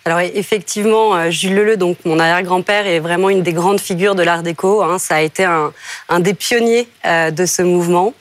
Alors 0.07 0.19
effectivement, 0.19 1.15
euh, 1.15 1.31
Jules 1.31 1.55
Leleu, 1.55 1.77
donc 1.77 1.97
mon 2.05 2.19
arrière-grand-père, 2.19 2.85
est 2.85 2.99
vraiment 2.99 3.31
une 3.31 3.41
des 3.41 3.53
grandes 3.53 3.79
figures 3.79 4.13
de 4.13 4.21
l'art 4.21 4.43
déco. 4.43 4.83
hein. 4.83 4.99
Ça 4.99 5.15
a 5.15 5.21
été 5.21 5.45
un, 5.45 5.73
un 6.09 6.19
des 6.19 6.35
pionniers 6.35 6.87
euh, 7.07 7.31
de 7.31 7.47
ce 7.47 7.63
mouvement. 7.63 8.13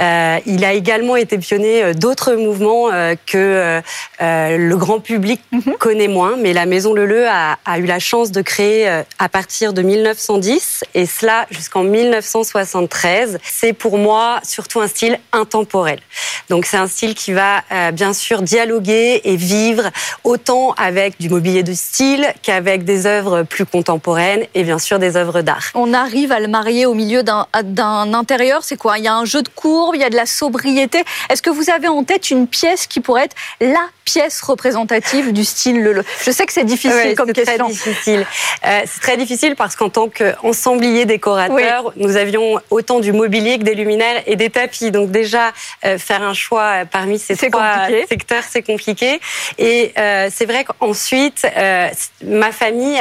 Euh, 0.00 0.38
il 0.46 0.64
a 0.64 0.72
également 0.72 1.14
été 1.14 1.38
pionnier 1.38 1.94
d'autres 1.94 2.34
mouvements 2.34 2.90
euh, 2.92 3.14
que 3.24 3.80
le 4.20 4.74
grand 4.74 4.98
public 4.98 5.40
connaît 5.78 6.08
moins, 6.08 6.34
mais 6.36 6.52
la 6.52 6.66
Maison 6.66 6.92
Leleu 6.92 7.28
a, 7.28 7.56
a 7.64 7.78
eu 7.78 7.84
la 7.86 8.00
chance 8.00 8.32
de 8.32 8.42
créer 8.42 8.88
à 9.20 9.28
partir 9.28 9.72
de 9.72 9.82
1910 9.82 10.82
et 10.94 11.06
cela 11.06 11.46
jusqu'en 11.52 11.84
1973. 11.84 13.38
C'est 13.44 13.72
pour 13.74 13.96
moi 13.96 14.40
surtout 14.42 14.80
un 14.80 14.88
style 14.88 15.20
intemporel. 15.32 16.00
Donc 16.48 16.66
c'est 16.66 16.78
un 16.78 16.88
style 16.88 17.14
qui 17.14 17.32
va 17.32 17.62
bien 17.92 18.12
sûr 18.12 18.42
dialoguer 18.42 19.20
et 19.22 19.36
vivre 19.36 19.84
autant 20.24 20.72
avec 20.72 21.20
du 21.20 21.27
mobilier 21.28 21.62
de 21.62 21.72
style 21.74 22.26
qu'avec 22.42 22.84
des 22.84 23.06
œuvres 23.06 23.42
plus 23.42 23.66
contemporaines 23.66 24.44
et 24.54 24.62
bien 24.64 24.78
sûr 24.78 24.98
des 24.98 25.16
œuvres 25.16 25.42
d'art. 25.42 25.70
On 25.74 25.92
arrive 25.94 26.32
à 26.32 26.40
le 26.40 26.48
marier 26.48 26.86
au 26.86 26.94
milieu 26.94 27.22
d'un 27.22 28.14
intérieur. 28.14 28.60
C'est 28.62 28.76
quoi? 28.76 28.98
Il 28.98 29.04
y 29.04 29.08
a 29.08 29.14
un 29.14 29.24
jeu 29.24 29.42
de 29.42 29.48
courbes, 29.48 29.94
il 29.94 30.00
y 30.00 30.04
a 30.04 30.10
de 30.10 30.16
la 30.16 30.26
sobriété. 30.26 31.04
Est-ce 31.30 31.42
que 31.42 31.50
vous 31.50 31.70
avez 31.70 31.88
en 31.88 32.02
tête 32.04 32.30
une 32.30 32.46
pièce 32.46 32.86
qui 32.86 33.00
pourrait 33.00 33.24
être 33.24 33.36
la 33.60 33.86
pièce 34.04 34.40
représentative 34.40 35.32
du 35.32 35.44
style 35.44 36.02
Je 36.24 36.30
sais 36.30 36.46
que 36.46 36.52
c'est 36.52 36.64
difficile 36.64 36.96
Ouais, 37.08 37.14
comme 37.14 37.28
c'est 37.28 37.44
question. 37.44 37.66
Très 37.66 37.74
difficile. 37.74 38.26
Euh, 38.66 38.80
c'est 38.86 39.00
très 39.00 39.16
difficile 39.16 39.54
parce 39.54 39.76
qu'en 39.76 39.90
tant 39.90 40.08
qu'ensemblier 40.08 41.04
décorateur, 41.04 41.92
nous 41.96 42.16
avions 42.16 42.58
autant 42.70 43.00
du 43.00 43.12
mobilier 43.12 43.58
que 43.58 43.64
des 43.64 43.74
luminaires 43.74 44.22
et 44.26 44.36
des 44.36 44.48
tapis. 44.50 44.90
Donc 44.90 45.10
déjà, 45.10 45.52
euh, 45.84 45.98
faire 45.98 46.22
un 46.22 46.34
choix 46.34 46.84
parmi 46.90 47.18
ces 47.18 47.36
trois 47.36 47.80
compliqué. 47.80 48.06
secteurs, 48.08 48.44
c'est 48.48 48.62
compliqué. 48.62 49.20
Et 49.58 49.92
euh, 49.98 50.28
c'est 50.34 50.46
vrai 50.46 50.64
qu'ensuite, 50.64 51.17
euh, 51.44 51.88
ma 52.24 52.52
famille 52.52 53.00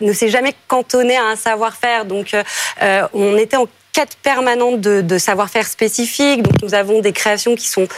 ne 0.00 0.12
s'est 0.12 0.28
jamais 0.28 0.54
cantonnée 0.68 1.16
à 1.16 1.24
un 1.24 1.36
savoir-faire. 1.36 2.04
Donc 2.04 2.34
euh, 2.34 3.08
on 3.12 3.36
était 3.36 3.56
en 3.56 3.66
quête 3.92 4.16
permanente 4.22 4.80
de, 4.80 5.00
de 5.00 5.18
savoir-faire 5.18 5.66
spécifique. 5.66 6.42
Donc 6.42 6.62
nous 6.62 6.74
avons 6.74 7.00
des 7.00 7.12
créations 7.12 7.54
qui 7.54 7.66
sont 7.66 7.88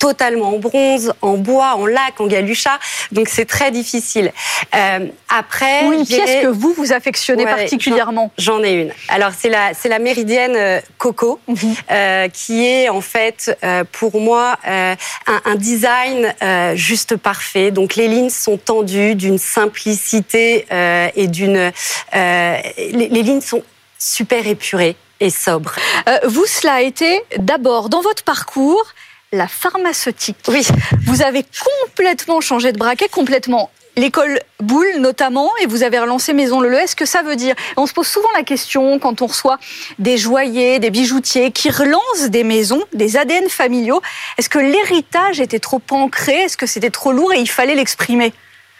totalement 0.00 0.48
en 0.54 0.58
bronze, 0.58 1.12
en 1.22 1.34
bois, 1.36 1.74
en 1.76 1.86
lac, 1.86 2.14
en 2.20 2.26
galucha. 2.26 2.78
Donc 3.12 3.28
c'est 3.28 3.44
très 3.44 3.70
difficile. 3.70 4.32
Euh, 4.74 5.06
après, 5.28 5.84
Ou 5.84 5.92
une 5.92 6.04
pièce 6.06 6.42
que 6.42 6.48
vous, 6.48 6.72
vous 6.72 6.92
affectionnez 6.92 7.44
Ouais, 7.44 7.54
particulièrement 7.54 8.32
J'en 8.38 8.64
ai 8.64 8.72
une. 8.72 8.92
Alors 9.08 9.30
c'est 9.38 9.50
la 9.50 9.74
c'est 9.74 9.88
la 9.88 9.98
méridienne 10.00 10.56
euh, 10.56 10.80
Coco 10.98 11.38
Mhm. 11.46 11.74
euh, 11.90 12.28
qui 12.28 12.66
est 12.66 12.88
en 12.88 13.02
fait 13.02 13.56
euh, 13.62 13.84
pour 13.92 14.20
moi 14.20 14.56
un, 14.66 14.96
un 15.44 15.54
design 15.54 16.34
juste 16.74 17.16
parfait. 17.16 17.70
Donc 17.70 17.94
les 17.94 18.08
lignes 18.08 18.30
sont 18.30 18.56
tendues 18.56 19.14
d'une 19.14 19.38
simplicité 19.38 20.66
et 21.14 21.26
d'une 21.26 21.72
les, 22.14 23.08
les 23.08 23.22
lignes 23.22 23.40
sont 23.42 23.62
super 23.98 24.46
épurées 24.46 24.96
et 25.20 25.28
sobres. 25.30 25.74
Euh, 26.08 26.18
Vous, 26.24 26.46
cela 26.46 26.74
a 26.74 26.80
été 26.80 27.20
d'abord 27.36 27.90
dans 27.90 28.00
votre 28.00 28.24
parcours 28.24 28.86
la 29.32 29.46
pharmaceutique. 29.46 30.36
Oui. 30.48 30.66
Vous 31.06 31.22
avez 31.22 31.44
complètement 31.88 32.40
changé 32.40 32.72
de 32.72 32.78
braquet, 32.78 33.08
complètement. 33.08 33.70
L'école 33.96 34.40
Boulle 34.60 34.98
notamment, 34.98 35.50
et 35.62 35.66
vous 35.66 35.82
avez 35.82 35.98
relancé 35.98 36.32
Maison 36.32 36.60
Leleu. 36.60 36.78
Est-ce 36.78 36.96
que 36.96 37.04
ça 37.04 37.22
veut 37.22 37.36
dire 37.36 37.54
On 37.76 37.86
se 37.86 37.92
pose 37.92 38.06
souvent 38.06 38.28
la 38.34 38.42
question 38.42 38.98
quand 38.98 39.20
on 39.22 39.26
reçoit 39.26 39.58
des 39.98 40.16
joailliers, 40.16 40.78
des 40.78 40.90
bijoutiers 40.90 41.50
qui 41.50 41.70
relancent 41.70 42.28
des 42.28 42.44
maisons, 42.44 42.82
des 42.92 43.16
ADN 43.16 43.48
familiaux. 43.48 44.00
Est-ce 44.38 44.48
que 44.48 44.58
l'héritage 44.58 45.40
était 45.40 45.58
trop 45.58 45.82
ancré? 45.90 46.34
Est-ce 46.42 46.56
que 46.56 46.66
c'était 46.66 46.90
trop 46.90 47.12
lourd 47.12 47.32
et 47.32 47.40
il 47.40 47.50
fallait 47.50 47.74
l'exprimer? 47.74 48.32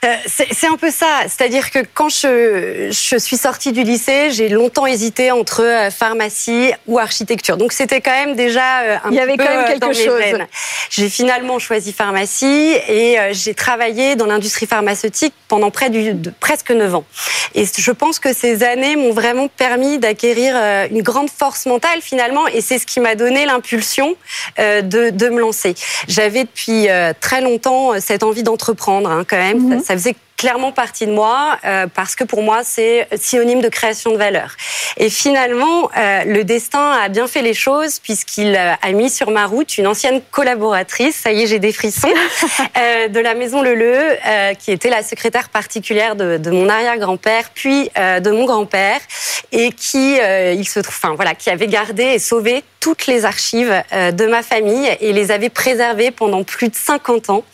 Euh, 0.02 0.16
c'est 0.26 0.66
un 0.66 0.76
peu 0.76 0.90
ça. 0.90 1.24
C'est-à-dire 1.24 1.70
que 1.70 1.80
quand 1.92 2.08
je, 2.08 2.88
je 2.90 3.18
suis 3.18 3.36
sortie 3.36 3.72
du 3.72 3.82
lycée, 3.82 4.30
j'ai 4.30 4.48
longtemps 4.48 4.86
hésité 4.86 5.30
entre 5.30 5.62
euh, 5.62 5.90
pharmacie 5.90 6.72
ou 6.86 6.98
architecture. 6.98 7.58
Donc 7.58 7.72
c'était 7.72 8.00
quand 8.00 8.12
même 8.12 8.34
déjà 8.34 8.80
euh, 8.80 8.96
un 9.04 9.10
Il 9.10 9.16
y 9.16 9.20
avait 9.20 9.36
peu 9.36 9.44
quand 9.44 9.54
même 9.54 9.66
quelque 9.66 9.80
dans 9.80 9.88
mes 9.88 9.94
chose. 9.94 10.22
J'ai 10.88 11.10
finalement 11.10 11.58
choisi 11.58 11.92
pharmacie 11.92 12.74
et 12.88 13.18
j'ai 13.32 13.54
travaillé 13.54 14.16
dans 14.16 14.26
l'industrie 14.26 14.66
pharmaceutique 14.66 15.34
pendant 15.48 15.70
près 15.70 15.90
du, 15.90 16.14
de 16.14 16.32
presque 16.40 16.70
9 16.70 16.94
ans. 16.94 17.04
Et 17.54 17.64
je 17.64 17.90
pense 17.90 18.18
que 18.18 18.32
ces 18.32 18.62
années 18.62 18.96
m'ont 18.96 19.12
vraiment 19.12 19.48
permis 19.48 19.98
d'acquérir 19.98 20.56
une 20.90 21.02
grande 21.02 21.30
force 21.30 21.66
mentale 21.66 22.00
finalement 22.00 22.46
et 22.48 22.60
c'est 22.60 22.78
ce 22.78 22.86
qui 22.86 23.00
m'a 23.00 23.14
donné 23.14 23.44
l'impulsion 23.46 24.16
de, 24.58 25.10
de 25.10 25.28
me 25.28 25.40
lancer. 25.40 25.74
J'avais 26.08 26.44
depuis 26.44 26.88
très 27.20 27.40
longtemps 27.40 28.00
cette 28.00 28.22
envie 28.22 28.42
d'entreprendre 28.42 29.10
hein, 29.10 29.24
quand 29.28 29.38
même. 29.38 29.58
Mhm. 29.58 29.82
Ça 29.89 29.89
faisait 29.90 30.16
clairement 30.40 30.72
partie 30.72 31.07
de 31.07 31.12
moi 31.12 31.59
euh, 31.66 31.87
parce 31.94 32.14
que 32.14 32.24
pour 32.24 32.42
moi 32.42 32.61
c'est 32.64 33.07
synonyme 33.14 33.61
de 33.61 33.68
création 33.68 34.11
de 34.12 34.16
valeur. 34.16 34.57
Et 34.96 35.11
finalement, 35.11 35.90
euh, 35.98 36.24
le 36.24 36.44
destin 36.44 36.92
a 36.92 37.11
bien 37.11 37.26
fait 37.26 37.42
les 37.42 37.53
choses 37.53 37.98
puisqu'il 37.98 38.57
euh, 38.57 38.72
a 38.81 38.92
mis 38.92 39.11
sur 39.11 39.31
ma 39.31 39.44
route 39.44 39.76
une 39.76 39.87
ancienne 39.87 40.22
collaboratrice, 40.31 41.14
ça 41.14 41.31
y 41.31 41.42
est 41.42 41.46
j'ai 41.46 41.59
des 41.59 41.74
frissons, 41.74 42.09
euh, 42.79 43.09
de 43.09 43.20
la 43.20 43.35
maison 43.35 43.61
Leleu, 43.61 44.16
euh, 44.26 44.55
qui 44.55 44.72
était 44.72 44.88
la 44.88 45.03
secrétaire 45.03 45.50
particulière 45.50 46.16
de, 46.16 46.38
de 46.38 46.50
mon 46.50 46.70
arrière-grand-père 46.70 47.50
puis 47.53 47.90
euh, 47.98 48.20
de 48.20 48.31
mon 48.31 48.46
grand-père 48.46 49.00
et 49.53 49.72
qui 49.72 50.18
euh, 50.20 50.55
il 50.55 50.66
se 50.66 50.81
trouve, 50.81 50.96
enfin 51.03 51.14
voilà, 51.16 51.35
qui 51.35 51.50
avait 51.50 51.66
gardé 51.66 52.05
et 52.05 52.18
sauvé 52.18 52.64
toutes 52.81 53.07
les 53.07 53.24
archives 53.24 53.83
euh, 53.92 54.11
de 54.11 54.26
ma 54.26 54.42
famille 54.42 54.88
et 55.00 55.12
les 55.12 55.31
avait 55.31 55.50
préservées 55.50 56.11
pendant 56.11 56.44
plus 56.44 56.68
de 56.68 56.74
50 56.74 57.31
ans. 57.31 57.44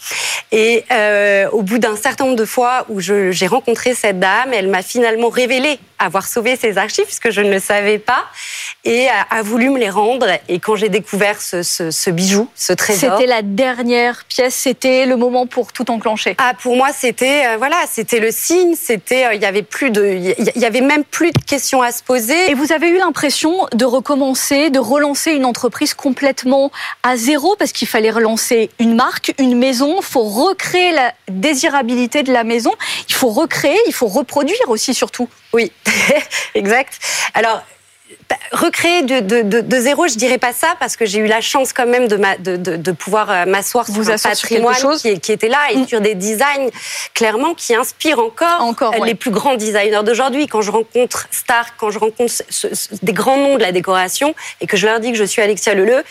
Et 0.53 0.85
euh, 0.93 1.49
au 1.51 1.63
bout 1.63 1.79
d'un 1.79 1.97
certain 1.97 2.25
nombre 2.25 2.37
de 2.37 2.45
fois 2.45 2.76
où 2.89 3.01
j'ai 3.01 3.47
rencontré 3.47 3.95
cette 3.95 4.19
dame, 4.21 4.53
elle 4.53 4.69
m'a 4.69 4.83
finalement 4.83 5.29
révélé 5.29 5.79
avoir 5.99 6.27
sauvé 6.27 6.57
ces 6.57 6.77
archives, 6.77 7.07
puisque 7.07 7.31
je 7.31 7.41
ne 7.41 7.51
le 7.51 7.59
savais 7.59 7.99
pas, 7.99 8.27
et 8.85 9.09
a, 9.09 9.23
a 9.31 9.43
voulu 9.43 9.71
me 9.71 9.79
les 9.79 9.89
rendre. 9.89 10.27
Et 10.49 10.59
quand 10.59 10.77
j'ai 10.77 10.91
découvert 10.91 11.41
ce, 11.41 11.63
ce- 11.63 11.91
ce 11.91 12.11
bijou, 12.11 12.49
ce 12.55 12.75
trésor... 12.75 13.17
C'était 13.17 13.27
la 13.27 13.41
dernière 13.41 14.25
pièce, 14.29 14.55
c'était 14.55 15.07
le 15.07 15.17
moment 15.17 15.47
pour 15.47 15.73
tout 15.73 15.91
enclencher. 15.91 16.35
Ah, 16.37 16.53
pour 16.61 16.77
moi, 16.77 16.89
c'était 16.95 17.47
euh, 17.47 17.57
voilà, 17.57 17.77
c'était 17.91 18.21
le 18.21 18.31
signe. 18.31 18.75
C'était, 18.79 19.25
euh, 19.25 19.35
il 19.35 19.41
y 19.41 19.47
avait 19.47 19.63
plus 19.63 19.91
de, 19.91 20.05
il 20.07 20.61
y 20.61 20.65
avait 20.67 20.83
même 20.83 21.03
plus 21.05 21.31
de 21.33 21.39
questions 21.47 21.81
à 21.81 21.93
se 21.93 22.03
poser. 22.03 22.51
Et 22.51 22.55
vous 22.55 22.73
avez 22.73 22.89
eu 22.89 22.99
l'impression 22.99 23.67
de 23.73 23.85
recommencer, 23.87 24.69
de 24.69 24.79
relancer 24.79 25.33
une 25.33 25.47
entreprise 25.47 25.95
complètement 25.95 26.71
à 27.03 27.17
zéro 27.17 27.57
parce 27.59 27.73
qu'il 27.73 27.89
fallait 27.89 28.11
relancer 28.11 28.69
une 28.79 28.95
marque, 28.95 29.33
une 29.39 29.57
maison, 29.57 29.97
il 30.01 30.05
faut 30.05 30.25
recréer 30.25 30.93
la 30.93 31.15
désirabilité 31.29 32.23
de 32.23 32.33
la 32.33 32.45
maison, 32.45 32.66
il 33.09 33.15
faut 33.15 33.31
recréer, 33.31 33.79
il 33.87 33.93
faut 33.93 34.09
reproduire 34.09 34.69
aussi 34.69 34.95
surtout. 34.95 35.29
Oui, 35.53 35.73
exact. 36.55 36.99
Alors. 37.35 37.63
Bah, 38.29 38.37
Recréer 38.53 39.03
de, 39.03 39.21
de, 39.21 39.43
de, 39.43 39.61
de 39.61 39.77
zéro, 39.81 40.07
je 40.09 40.15
dirais 40.17 40.39
pas 40.39 40.53
ça 40.53 40.69
parce 40.81 40.97
que 40.97 41.05
j'ai 41.05 41.19
eu 41.19 41.27
la 41.27 41.41
chance 41.41 41.73
quand 41.73 41.87
même 41.87 42.09
de, 42.09 42.17
ma, 42.17 42.35
pouvoir 42.95 43.31
euh, 43.31 43.45
m'asseoir 43.45 43.87
sur 43.87 44.01
un 44.09 44.17
sur 44.17 44.31
patrimoine 44.31 44.75
chose. 44.75 45.03
qui, 45.03 45.19
qui 45.21 45.33
était 45.33 45.49
là 45.49 45.59
et 45.73 45.77
Mm. 45.79 45.87
sur 45.89 46.01
des 46.01 46.15
designs 46.15 46.71
clairement 47.15 47.55
qui 47.55 47.75
inspirent 47.75 48.19
encore, 48.21 48.63
Encore, 48.63 48.95
euh, 48.95 48.99
ouais. 49.01 49.09
les 49.09 49.15
plus 49.15 49.31
grands 49.31 49.57
designers 49.57 50.03
d'aujourd'hui. 50.05 50.47
Quand 50.47 50.63
je 50.63 50.71
rencontre 50.71 51.27
Stark, 51.31 51.75
quand 51.77 51.91
je 51.91 51.99
rencontre 51.99 52.33
ce- 52.33 52.43
ce- 52.49 52.75
ce- 52.75 52.89
des 53.03 53.13
grands 53.13 53.37
noms 53.37 53.57
de 53.57 53.63
la 53.63 53.73
décoration 53.73 54.35
et 54.61 54.67
que 54.67 54.77
je 54.77 54.87
leur 54.87 55.01
dis 55.01 55.13
que 55.13 55.19
je 55.19 55.25
suis 55.25 55.43
Alexia 55.43 55.75
Leleu, 55.75 56.03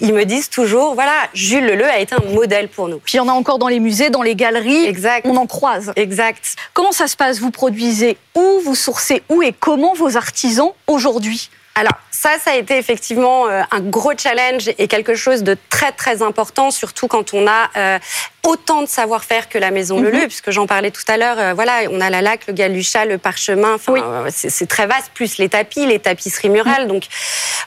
ils 0.00 0.12
me 0.12 0.24
disent 0.24 0.50
toujours 0.50 0.94
voilà, 0.94 1.12
Jules 1.34 1.64
Leleu 1.66 1.86
a 1.88 1.98
été 1.98 2.14
un 2.14 2.30
modèle 2.32 2.68
pour 2.68 2.88
nous. 2.88 2.98
Puis 2.98 3.14
il 3.14 3.16
y 3.18 3.20
en 3.20 3.28
a 3.28 3.32
encore 3.32 3.58
dans 3.58 3.68
les 3.68 3.80
musées, 3.80 4.10
dans 4.10 4.22
les 4.22 4.34
galeries, 4.34 4.86
Exact. 4.86 5.26
on 5.26 5.36
en 5.36 5.46
croise. 5.46 5.92
Exact. 5.96 6.56
Comment 6.72 6.92
ça 6.92 7.06
se 7.06 7.16
passe? 7.16 7.38
Vous 7.40 7.50
produisez 7.50 8.16
où? 8.34 8.60
Vous 8.64 8.74
sourcez 8.74 9.22
où? 9.28 9.42
Et 9.42 9.52
comment 9.58 9.94
vos 9.94 10.16
artisans 10.16 10.72
aujourd'hui 10.86 11.50
Alors 11.76 11.94
ça, 12.10 12.30
ça 12.42 12.52
a 12.52 12.54
été 12.54 12.78
effectivement 12.78 13.48
euh, 13.48 13.62
un 13.72 13.80
gros 13.80 14.12
challenge 14.16 14.70
et 14.78 14.86
quelque 14.86 15.14
chose 15.16 15.42
de 15.42 15.56
très 15.70 15.90
très 15.92 16.22
important, 16.22 16.70
surtout 16.70 17.08
quand 17.08 17.34
on 17.34 17.48
a 17.48 17.68
euh, 17.76 17.98
autant 18.46 18.82
de 18.82 18.86
savoir-faire 18.86 19.48
que 19.48 19.58
la 19.58 19.70
Maison 19.72 19.98
Mhm. 19.98 20.04
Leleu, 20.04 20.20
puisque 20.28 20.50
j'en 20.52 20.66
parlais 20.68 20.92
tout 20.92 21.02
à 21.08 21.16
l'heure. 21.16 21.36
euh, 21.38 21.52
voilà, 21.54 21.80
on 21.90 22.00
a 22.00 22.10
la 22.10 22.22
laque, 22.22 22.46
le 22.46 22.52
galuchat, 22.52 23.06
le 23.06 23.18
parchemin. 23.18 23.74
Enfin, 23.74 23.92
Oui. 23.92 24.00
euh, 24.04 24.28
c'est 24.30 24.66
très 24.68 24.86
vaste. 24.86 25.10
Plus 25.14 25.38
les 25.38 25.48
tapis, 25.48 25.84
les 25.86 25.98
tapisseries 25.98 26.48
murales. 26.50 26.86
Donc 26.86 27.04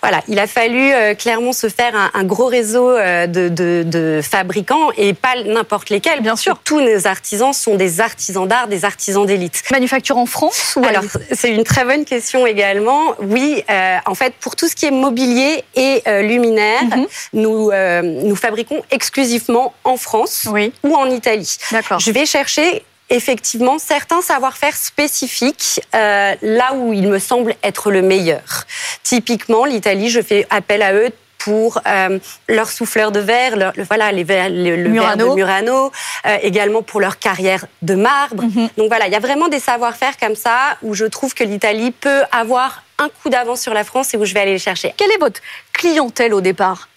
voilà, 0.01 0.21
il 0.29 0.39
a 0.39 0.47
fallu 0.47 0.93
euh, 0.93 1.13
clairement 1.13 1.51
se 1.51 1.67
faire 1.67 1.93
un, 1.95 2.09
un 2.13 2.23
gros 2.23 2.45
réseau 2.45 2.93
de, 2.93 3.49
de- 3.49 3.83
de 3.85 4.21
fabricants 4.23 4.89
et 4.95 5.13
pas 5.13 5.35
n'importe 5.43 5.89
lesquels. 5.89 6.21
Bien 6.21 6.35
sûr. 6.37 6.59
Tous 6.63 6.79
nos 6.79 7.07
artisans 7.07 7.51
sont 7.53 7.75
des 7.75 7.99
artisans 7.99 8.47
d'art, 8.47 8.67
des 8.69 8.85
artisans 8.85 9.25
d'élite. 9.25 9.63
Manufacture 9.71 10.17
en 10.17 10.25
France 10.25 10.75
ou 10.77 10.85
Alors, 10.85 11.03
c'est 11.33 11.49
une 11.51 11.63
très 11.65 11.83
bonne 11.83 12.05
question 12.05 12.47
également. 12.47 13.13
Oui, 13.19 13.63
euh, 13.69 13.96
en 14.05 14.15
fait, 14.15 14.33
pour 14.39 14.55
tout 14.55 14.67
ce 14.67 14.75
qui 14.75 14.85
est 14.85 14.91
mobilier 14.91 15.63
et 15.75 16.01
euh, 16.07 16.21
luminaire, 16.21 16.83
Mhm. 16.83 17.07
nous, 17.33 17.69
euh, 17.71 18.01
nous 18.01 18.35
fabriquons 18.35 18.81
exclusivement 18.91 19.73
en 19.83 19.97
France 19.97 20.47
Oui, 20.51 20.71
ou 20.83 20.95
en 20.95 21.09
Italie. 21.09 21.57
d'accord. 21.71 21.99
Je 21.99 22.11
vais 22.11 22.25
chercher 22.25 22.83
effectivement 23.09 23.79
certains 23.79 24.21
savoir-faire 24.21 24.75
spécifiques 24.75 25.79
euh, 25.95 26.35
là 26.41 26.73
où 26.75 26.91
il 26.93 27.07
me 27.07 27.19
semble 27.19 27.55
être 27.63 27.89
le 27.91 28.01
meilleur. 28.01 28.65
Typiquement, 29.03 29.65
l'Italie, 29.65 30.09
je 30.09 30.21
fais 30.21 30.45
appel 30.49 30.81
à 30.81 30.93
eux 30.93 31.09
pour 31.37 31.79
euh, 31.87 32.19
leur 32.49 32.69
souffleur 32.69 33.11
de 33.13 33.21
verre, 33.21 33.55
leur- 33.55 33.71
le- 33.77 33.83
voilà, 33.83 34.11
les 34.11 34.25
verres, 34.25 34.49
le, 34.49 34.75
le 34.75 34.83
verre 34.83 34.89
Murano. 34.91 35.29
de 35.29 35.35
Murano, 35.35 35.91
euh, 36.25 36.37
également 36.41 36.81
pour 36.81 36.99
leur 36.99 37.19
carrière 37.19 37.65
de 37.83 37.95
marbre. 37.95 38.43
Mhm. 38.43 38.69
Donc 38.77 38.87
voilà, 38.89 39.07
il 39.07 39.13
y 39.13 39.15
a 39.15 39.19
vraiment 39.19 39.47
des 39.47 39.59
savoir-faire 39.61 40.17
comme 40.17 40.35
ça 40.35 40.77
où 40.81 40.93
je 40.93 41.05
trouve 41.05 41.33
que 41.33 41.45
l'Italie 41.45 41.91
peut 41.91 42.23
avoir 42.31 42.83
un 42.99 43.09
coup 43.09 43.29
d'avance 43.29 43.61
sur 43.61 43.73
la 43.73 43.83
France 43.83 44.13
et 44.13 44.17
où 44.17 44.25
je 44.25 44.33
vais 44.33 44.39
aller 44.41 44.53
les 44.53 44.59
chercher. 44.59 44.93
Quelle 44.97 45.11
est 45.11 45.19
votre 45.19 45.39
clientèle 45.73 46.33
au 46.33 46.41
départ? 46.41 46.89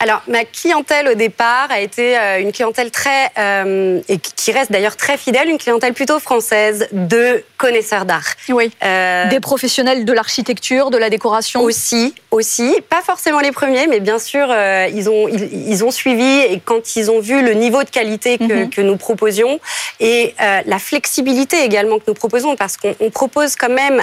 Alors, 0.00 0.20
ma 0.26 0.44
clientèle 0.44 1.08
au 1.08 1.14
départ 1.14 1.68
a 1.70 1.80
été 1.80 2.18
euh, 2.18 2.40
une 2.40 2.50
clientèle 2.52 2.90
très, 2.90 3.30
euh, 3.38 4.00
et 4.08 4.18
qui- 4.18 4.50
reste 4.52 4.70
d'ailleurs 4.72 4.96
très 4.96 5.16
fidèle, 5.16 5.48
une 5.48 5.56
clientèle 5.58 5.94
plutôt 5.94 6.18
française 6.18 6.88
de 6.92 7.42
connaisseurs 7.56 8.04
d'art. 8.04 8.26
Oui. 8.50 8.70
Euh, 8.84 9.28
Des 9.30 9.40
professionnels 9.40 10.04
de 10.04 10.12
l'architecture, 10.12 10.90
de 10.90 10.98
la 10.98 11.08
décoration? 11.08 11.62
Aussi, 11.62 12.14
aussi, 12.30 12.74
pas 12.90 13.00
forcément 13.02 13.38
les 13.40 13.52
premiers, 13.52 13.86
mais 13.86 14.00
bien 14.00 14.18
sûr, 14.18 14.46
euh, 14.50 14.88
ils, 14.92 15.08
ont, 15.08 15.28
ils, 15.28 15.68
ils 15.70 15.84
ont 15.84 15.90
suivi 15.90 16.40
et 16.40 16.60
quand 16.62 16.96
ils 16.96 17.10
ont 17.10 17.20
vu 17.20 17.42
le 17.42 17.54
niveau 17.54 17.82
de 17.84 17.90
qualité 17.90 18.36
que, 18.38 18.44
Mhm. 18.64 18.70
que 18.70 18.80
nous 18.82 18.96
proposions 18.96 19.58
et 20.00 20.34
la 20.66 20.78
flexibilité 20.78 21.62
également 21.64 21.98
que 21.98 22.04
nous 22.08 22.14
proposons, 22.14 22.56
parce 22.56 22.76
qu'on 22.76 22.94
on 23.00 23.10
propose 23.10 23.54
quand 23.56 23.70
même 23.70 24.02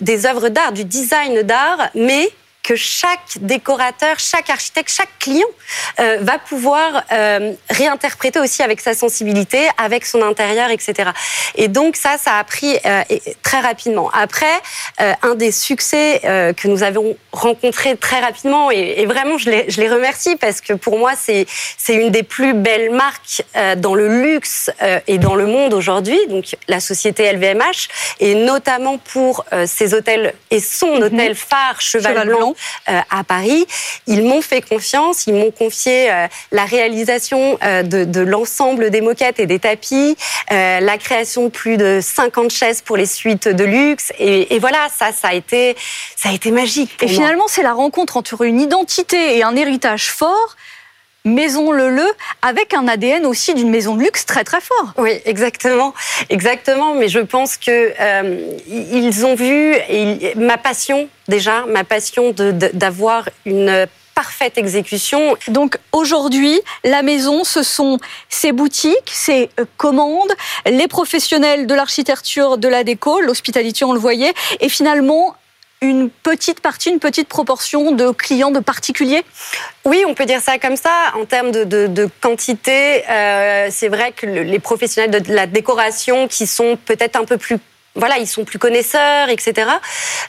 des 0.00 0.26
œuvres 0.26 0.48
d'art, 0.48 0.69
du 0.72 0.84
design 0.84 1.42
d'art, 1.42 1.90
mais 1.94 2.30
que 2.62 2.76
chaque 2.76 3.38
décorateur, 3.40 4.18
chaque 4.18 4.50
architecte, 4.50 4.90
chaque 4.90 5.18
client 5.18 5.46
euh, 5.98 6.18
va 6.20 6.38
pouvoir 6.38 7.04
euh, 7.12 7.52
réinterpréter 7.70 8.38
aussi 8.40 8.62
avec 8.62 8.80
sa 8.80 8.94
sensibilité, 8.94 9.68
avec 9.78 10.04
son 10.06 10.22
intérieur, 10.22 10.70
etc. 10.70 11.10
Et 11.54 11.68
donc 11.68 11.96
ça, 11.96 12.18
ça 12.18 12.38
a 12.38 12.44
pris 12.44 12.78
euh, 12.84 13.02
très 13.42 13.60
rapidement. 13.60 14.10
Après, 14.12 14.46
euh, 15.00 15.12
un 15.22 15.34
des 15.34 15.52
succès 15.52 16.20
euh, 16.24 16.52
que 16.52 16.68
nous 16.68 16.82
avons 16.82 17.16
rencontré 17.32 17.96
très 17.96 18.20
rapidement, 18.20 18.70
et, 18.70 18.94
et 18.98 19.06
vraiment 19.06 19.38
je 19.38 19.50
les, 19.50 19.70
je 19.70 19.80
les 19.80 19.88
remercie 19.88 20.36
parce 20.36 20.60
que 20.60 20.72
pour 20.72 20.98
moi 20.98 21.12
c'est 21.16 21.46
c'est 21.78 21.94
une 21.94 22.10
des 22.10 22.22
plus 22.22 22.54
belles 22.54 22.90
marques 22.90 23.42
euh, 23.56 23.74
dans 23.76 23.94
le 23.94 24.22
luxe 24.22 24.70
euh, 24.82 25.00
et 25.06 25.18
dans 25.18 25.34
le 25.34 25.46
monde 25.46 25.74
aujourd'hui, 25.74 26.18
donc 26.28 26.56
la 26.68 26.80
société 26.80 27.32
LVMH, 27.32 27.88
et 28.20 28.34
notamment 28.34 28.98
pour 28.98 29.44
euh, 29.52 29.66
ses 29.66 29.94
hôtels 29.94 30.34
et 30.50 30.60
son 30.60 31.02
hôtel 31.02 31.34
phare 31.34 31.80
Cheval, 31.80 32.12
Cheval 32.12 32.28
Blanc, 32.28 32.49
Euh, 32.88 33.00
à 33.10 33.24
Paris. 33.24 33.66
Ils 34.06 34.22
m'ont 34.22 34.42
fait 34.42 34.62
confiance, 34.62 35.26
ils 35.26 35.34
m'ont 35.34 35.50
confié 35.50 36.10
euh, 36.10 36.26
la 36.50 36.64
réalisation 36.64 37.58
euh, 37.62 37.82
de, 37.82 38.04
de 38.04 38.20
l'ensemble 38.20 38.90
des 38.90 39.00
moquettes 39.00 39.38
et 39.38 39.46
des 39.46 39.58
tapis, 39.58 40.16
la 40.50 40.98
création 40.98 41.44
de 41.44 41.48
plus 41.50 41.76
de 41.76 42.00
50 42.02 42.50
chaises 42.50 42.82
pour 42.82 42.96
les 42.96 43.06
suites 43.06 43.48
de 43.48 43.64
luxe. 43.64 44.12
Et, 44.18 44.54
et 44.54 44.58
voilà, 44.58 44.88
ça, 44.94 45.12
ça 45.12 45.28
a 45.28 45.34
été, 45.34 45.76
ça 46.16 46.30
a 46.30 46.32
été 46.32 46.50
magique. 46.50 46.90
Et 47.00 47.06
moi. 47.06 47.14
finalement, 47.14 47.44
c'est 47.48 47.62
la 47.62 47.72
rencontre 47.72 48.16
entre 48.16 48.42
une 48.42 48.60
identité 48.60 49.38
et 49.38 49.42
un 49.42 49.54
héritage 49.56 50.10
fort, 50.10 50.56
Maison 51.24 51.72
Leleu, 51.72 52.10
avec 52.42 52.74
un 52.74 52.88
ADN 52.88 53.26
aussi 53.26 53.54
d'une 53.54 53.70
maison 53.70 53.94
de 53.94 54.02
luxe 54.02 54.24
très 54.26 54.44
très 54.44 54.60
fort. 54.60 54.94
Oui, 54.96 55.12
exactement, 55.24 55.94
exactement. 56.28 56.94
Mais 56.94 57.08
je 57.08 57.20
pense 57.20 57.56
que 57.56 57.92
euh, 58.00 58.56
ils 58.68 59.26
ont 59.26 59.34
vu 59.34 59.74
et 59.88 60.34
ma 60.36 60.56
passion 60.56 61.08
déjà, 61.28 61.64
ma 61.66 61.84
passion 61.84 62.34
d'avoir 62.34 63.28
une 63.44 63.86
parfaite 64.14 64.58
exécution. 64.58 65.34
Donc 65.48 65.78
aujourd'hui, 65.92 66.60
la 66.84 67.02
maison, 67.02 67.42
ce 67.44 67.62
sont 67.62 67.98
ses 68.28 68.52
boutiques, 68.52 69.10
ses 69.10 69.48
euh, 69.58 69.64
commandes, 69.78 70.32
les 70.66 70.88
professionnels 70.88 71.66
de 71.66 71.74
l'architecture, 71.74 72.58
de 72.58 72.68
la 72.68 72.84
déco, 72.84 73.20
l'hospitalité, 73.20 73.84
on 73.84 73.94
le 73.94 73.98
voyait, 73.98 74.34
et 74.60 74.68
finalement 74.68 75.34
une 75.82 76.10
petite 76.10 76.60
partie, 76.60 76.90
une 76.90 76.98
petite 76.98 77.28
proportion 77.28 77.92
de 77.92 78.10
clients 78.10 78.50
de 78.50 78.60
particuliers? 78.60 79.24
Oui, 79.84 80.04
on 80.06 80.14
peut 80.14 80.26
dire 80.26 80.40
ça 80.40 80.58
comme 80.58 80.76
ça. 80.76 81.12
En 81.14 81.24
termes 81.24 81.50
de, 81.50 82.08
quantité, 82.20 83.08
euh, 83.08 83.68
c'est 83.70 83.88
vrai 83.88 84.12
que 84.12 84.26
les 84.26 84.58
professionnels 84.58 85.22
de 85.22 85.32
la 85.32 85.46
décoration 85.46 86.28
qui 86.28 86.46
sont 86.46 86.78
peut-être 86.84 87.16
un 87.16 87.24
peu 87.24 87.38
plus 87.38 87.58
voilà, 87.96 88.18
ils 88.18 88.26
sont 88.28 88.44
plus 88.44 88.60
connaisseurs, 88.60 89.30
etc. 89.30 89.68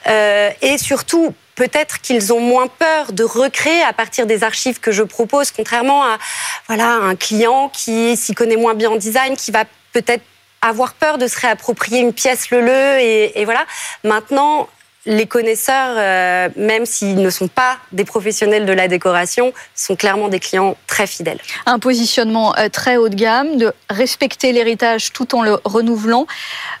Euh, 0.08 0.50
et 0.62 0.78
surtout, 0.78 1.32
peut-être 1.54 2.00
qu'ils 2.00 2.32
ont 2.32 2.40
moins 2.40 2.66
peur 2.66 3.12
de 3.12 3.22
recréer 3.22 3.82
à 3.82 3.92
partir 3.92 4.26
des 4.26 4.42
archives 4.42 4.80
que 4.80 4.90
je 4.90 5.04
propose, 5.04 5.52
contrairement 5.52 6.02
à 6.02 6.18
voilà 6.66 6.88
un 6.88 7.14
client 7.14 7.68
qui 7.68 8.16
s'y 8.16 8.34
connaît 8.34 8.56
moins 8.56 8.74
bien 8.74 8.90
en 8.90 8.96
design, 8.96 9.36
qui 9.36 9.52
va 9.52 9.64
peut-être 9.92 10.24
avoir 10.60 10.94
peur 10.94 11.18
de 11.18 11.28
se 11.28 11.38
réapproprier 11.38 12.00
une 12.00 12.12
pièce 12.12 12.50
le 12.50 12.60
le 12.60 13.00
et, 13.00 13.40
et 13.40 13.44
voilà. 13.44 13.64
Maintenant, 14.02 14.68
les 15.04 15.26
connaisseurs, 15.26 15.96
euh, 15.98 16.48
même 16.56 16.86
s'ils 16.86 17.20
ne 17.20 17.30
sont 17.30 17.48
pas 17.48 17.78
des 17.90 18.04
professionnels 18.04 18.66
de 18.66 18.72
la 18.72 18.86
décoration, 18.86 19.52
sont 19.74 19.96
clairement 19.96 20.28
des 20.28 20.38
clients 20.38 20.76
très 20.86 21.08
fidèles. 21.08 21.40
Un 21.66 21.80
positionnement 21.80 22.56
euh, 22.56 22.68
très 22.68 22.96
haut 22.96 23.08
de 23.08 23.16
gamme, 23.16 23.56
de 23.56 23.72
respecter 23.90 24.52
l'héritage 24.52 25.12
tout 25.12 25.34
en 25.34 25.42
le 25.42 25.58
renouvelant. 25.64 26.26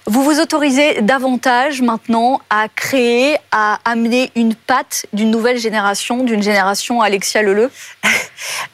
Vous 0.06 0.22
vous 0.22 0.40
autorisez 0.40 1.02
davantage 1.02 1.82
maintenant 1.82 2.40
à 2.48 2.68
créer, 2.68 3.36
à 3.50 3.80
amener 3.84 4.30
une 4.36 4.54
patte 4.54 5.06
d'une 5.12 5.30
nouvelle 5.30 5.58
génération, 5.58 6.22
d'une 6.22 6.42
génération 6.42 7.02
Alexia 7.02 7.42
Leleu? 7.42 7.70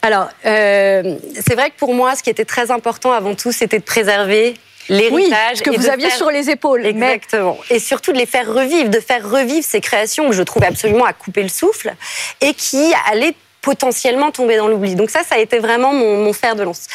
Alors, 0.03 0.29
euh, 0.45 1.17
c'est 1.35 1.55
vrai 1.55 1.71
que 1.71 1.77
pour 1.77 1.95
moi, 1.95 2.15
ce 2.15 2.21
qui 2.21 2.29
était 2.29 2.45
très 2.45 2.69
important 2.69 3.11
avant 3.11 3.33
tout, 3.33 3.51
c'était 3.51 3.79
de 3.79 3.83
préserver 3.83 4.53
l'héritage. 4.89 5.61
que 5.61 5.69
vous 5.69 5.89
aviez 5.89 6.09
sur 6.09 6.29
les 6.29 6.49
épaules. 6.49 6.85
Exactement. 6.85 7.57
Et 7.69 7.79
surtout 7.79 8.11
de 8.11 8.17
les 8.17 8.25
faire 8.25 8.51
revivre, 8.51 8.89
de 8.89 8.99
faire 8.99 9.29
revivre 9.29 9.65
ces 9.65 9.81
créations 9.81 10.27
que 10.27 10.35
je 10.35 10.43
trouvais 10.43 10.67
absolument 10.67 11.05
à 11.05 11.13
couper 11.13 11.43
le 11.43 11.49
souffle 11.49 11.93
et 12.41 12.53
qui 12.53 12.93
allaient 13.09 13.35
potentiellement 13.61 14.31
tomber 14.31 14.57
dans 14.57 14.67
l'oubli. 14.67 14.95
Donc 14.95 15.09
ça, 15.09 15.23
ça 15.23 15.35
a 15.35 15.39
été 15.39 15.59
vraiment 15.59 15.93
mon, 15.93 16.31
fer 16.33 16.55
de 16.55 16.63
lance. 16.63 16.87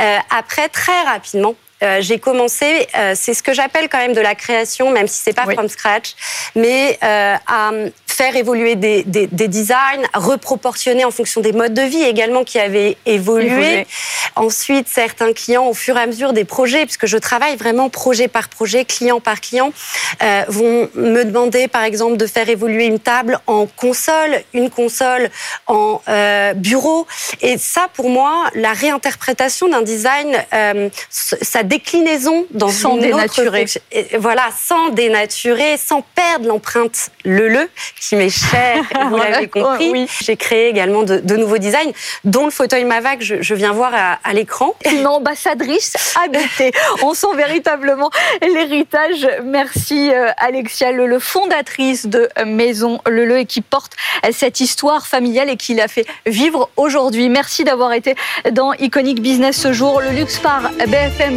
Euh, 0.00 0.18
après, 0.30 0.68
très 0.68 1.02
rapidement, 1.02 1.54
euh, 1.82 1.98
j'ai 2.00 2.18
commencé, 2.18 2.86
euh, 2.96 3.14
c'est 3.16 3.32
ce 3.32 3.42
que 3.42 3.54
j'appelle 3.54 3.88
quand 3.88 3.98
même 3.98 4.12
de 4.12 4.20
la 4.20 4.34
création, 4.34 4.90
même 4.90 5.08
si 5.08 5.20
c'est 5.22 5.32
pas 5.32 5.46
from 5.50 5.68
scratch, 5.68 6.14
mais 6.54 6.98
euh, 7.02 7.36
à 7.46 7.70
faire 8.06 8.36
évoluer 8.36 8.74
des, 8.74 9.02
des, 9.04 9.26
des, 9.28 9.48
designs, 9.48 10.04
reproportionner 10.12 11.06
en 11.06 11.10
fonction 11.10 11.40
des 11.40 11.52
modes 11.52 11.72
de 11.72 11.82
vie 11.82 12.02
également 12.02 12.44
qui 12.44 12.58
avaient 12.58 12.98
évolué. 13.06 13.86
Ensuite, 14.36 14.88
certains 14.88 15.32
clients, 15.32 15.66
au 15.66 15.74
fur 15.74 15.96
et 15.96 16.02
à 16.02 16.06
mesure 16.06 16.34
des 16.34 16.44
projets, 16.44 16.84
puisque 16.84 17.06
je 17.06 17.16
travaille 17.16 17.56
vraiment 17.56 17.88
projet 17.88 18.28
par 18.28 18.48
projet, 18.48 18.84
client 18.84 19.20
par 19.20 19.40
client, 19.40 19.72
vont 20.48 20.90
me 20.94 21.24
demander 21.24 21.66
par 21.66 21.82
exemple 21.82 22.18
de 22.18 22.26
faire 22.26 22.48
évoluer 22.48 22.84
une 22.84 22.98
table 22.98 23.40
en 23.46 23.66
console, 23.66 24.42
une 24.52 24.68
console 24.68 25.30
en 25.66 26.02
bureau. 26.56 27.06
Et 27.40 27.56
ça, 27.56 27.88
pour 27.94 28.10
moi, 28.10 28.50
la 28.54 28.74
réinterprétation 28.74 29.68
d'un 29.68 29.82
design, 29.82 30.36
ça 31.08 31.62
déclinaison 31.70 32.46
dans 32.50 32.68
sans 32.68 32.96
une 32.96 33.02
dénaturer. 33.02 33.62
Autre... 33.62 34.18
Voilà, 34.18 34.48
sans 34.58 34.90
dénaturer, 34.90 35.76
sans 35.78 36.02
perdre 36.14 36.48
l'empreinte 36.48 37.10
le 37.24 37.48
le 37.48 37.70
qui 38.00 38.16
m'est 38.16 38.28
cher. 38.28 38.82
Vous 39.08 39.16
l'avez 39.16 39.48
compris. 39.48 39.90
Oui. 39.90 40.06
J'ai 40.20 40.36
créé 40.36 40.68
également 40.68 41.04
de, 41.04 41.18
de, 41.18 41.36
nouveaux 41.36 41.58
designs, 41.58 41.92
dont 42.24 42.44
le 42.44 42.50
fauteuil 42.50 42.84
Mavac. 42.84 43.22
Je, 43.22 43.40
je 43.40 43.54
viens 43.54 43.72
voir 43.72 43.92
à, 43.94 44.18
à 44.24 44.32
l'écran. 44.32 44.74
Une 44.90 45.06
ambassadrice 45.06 45.96
habitée. 46.22 46.72
On 47.02 47.14
sent 47.14 47.34
véritablement 47.36 48.10
l'héritage. 48.42 49.28
Merci 49.44 50.10
euh, 50.12 50.30
Alexia 50.36 50.90
le 50.90 51.18
fondatrice 51.18 52.06
de 52.06 52.28
Maison 52.44 53.00
Leleu 53.06 53.38
et 53.38 53.46
qui 53.46 53.60
porte 53.60 53.92
cette 54.32 54.60
histoire 54.60 55.06
familiale 55.06 55.48
et 55.48 55.56
qui 55.56 55.74
l'a 55.74 55.88
fait 55.88 56.06
vivre 56.26 56.68
aujourd'hui. 56.76 57.28
Merci 57.28 57.64
d'avoir 57.64 57.92
été 57.92 58.16
dans 58.50 58.72
Iconic 58.74 59.20
Business 59.22 59.56
ce 59.56 59.72
jour. 59.72 60.00
Le 60.00 60.10
luxe 60.10 60.38
par 60.38 60.62
BFM 60.86 61.34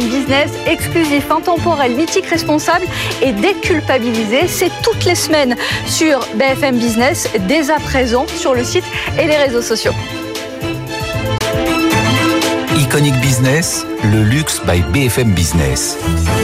Exclusif, 0.66 1.30
intemporel, 1.30 1.94
mythique, 1.94 2.26
responsable 2.26 2.86
et 3.22 3.32
déculpabilisé. 3.32 4.48
C'est 4.48 4.70
toutes 4.82 5.04
les 5.04 5.14
semaines 5.14 5.56
sur 5.86 6.20
BFM 6.36 6.78
Business, 6.78 7.28
dès 7.46 7.70
à 7.70 7.78
présent 7.78 8.26
sur 8.26 8.54
le 8.54 8.64
site 8.64 8.84
et 9.18 9.26
les 9.26 9.36
réseaux 9.36 9.62
sociaux. 9.62 9.92
Iconic 12.76 13.14
Business, 13.20 13.86
le 14.04 14.22
luxe 14.22 14.60
by 14.66 14.82
BFM 14.92 15.32
Business. 15.32 15.98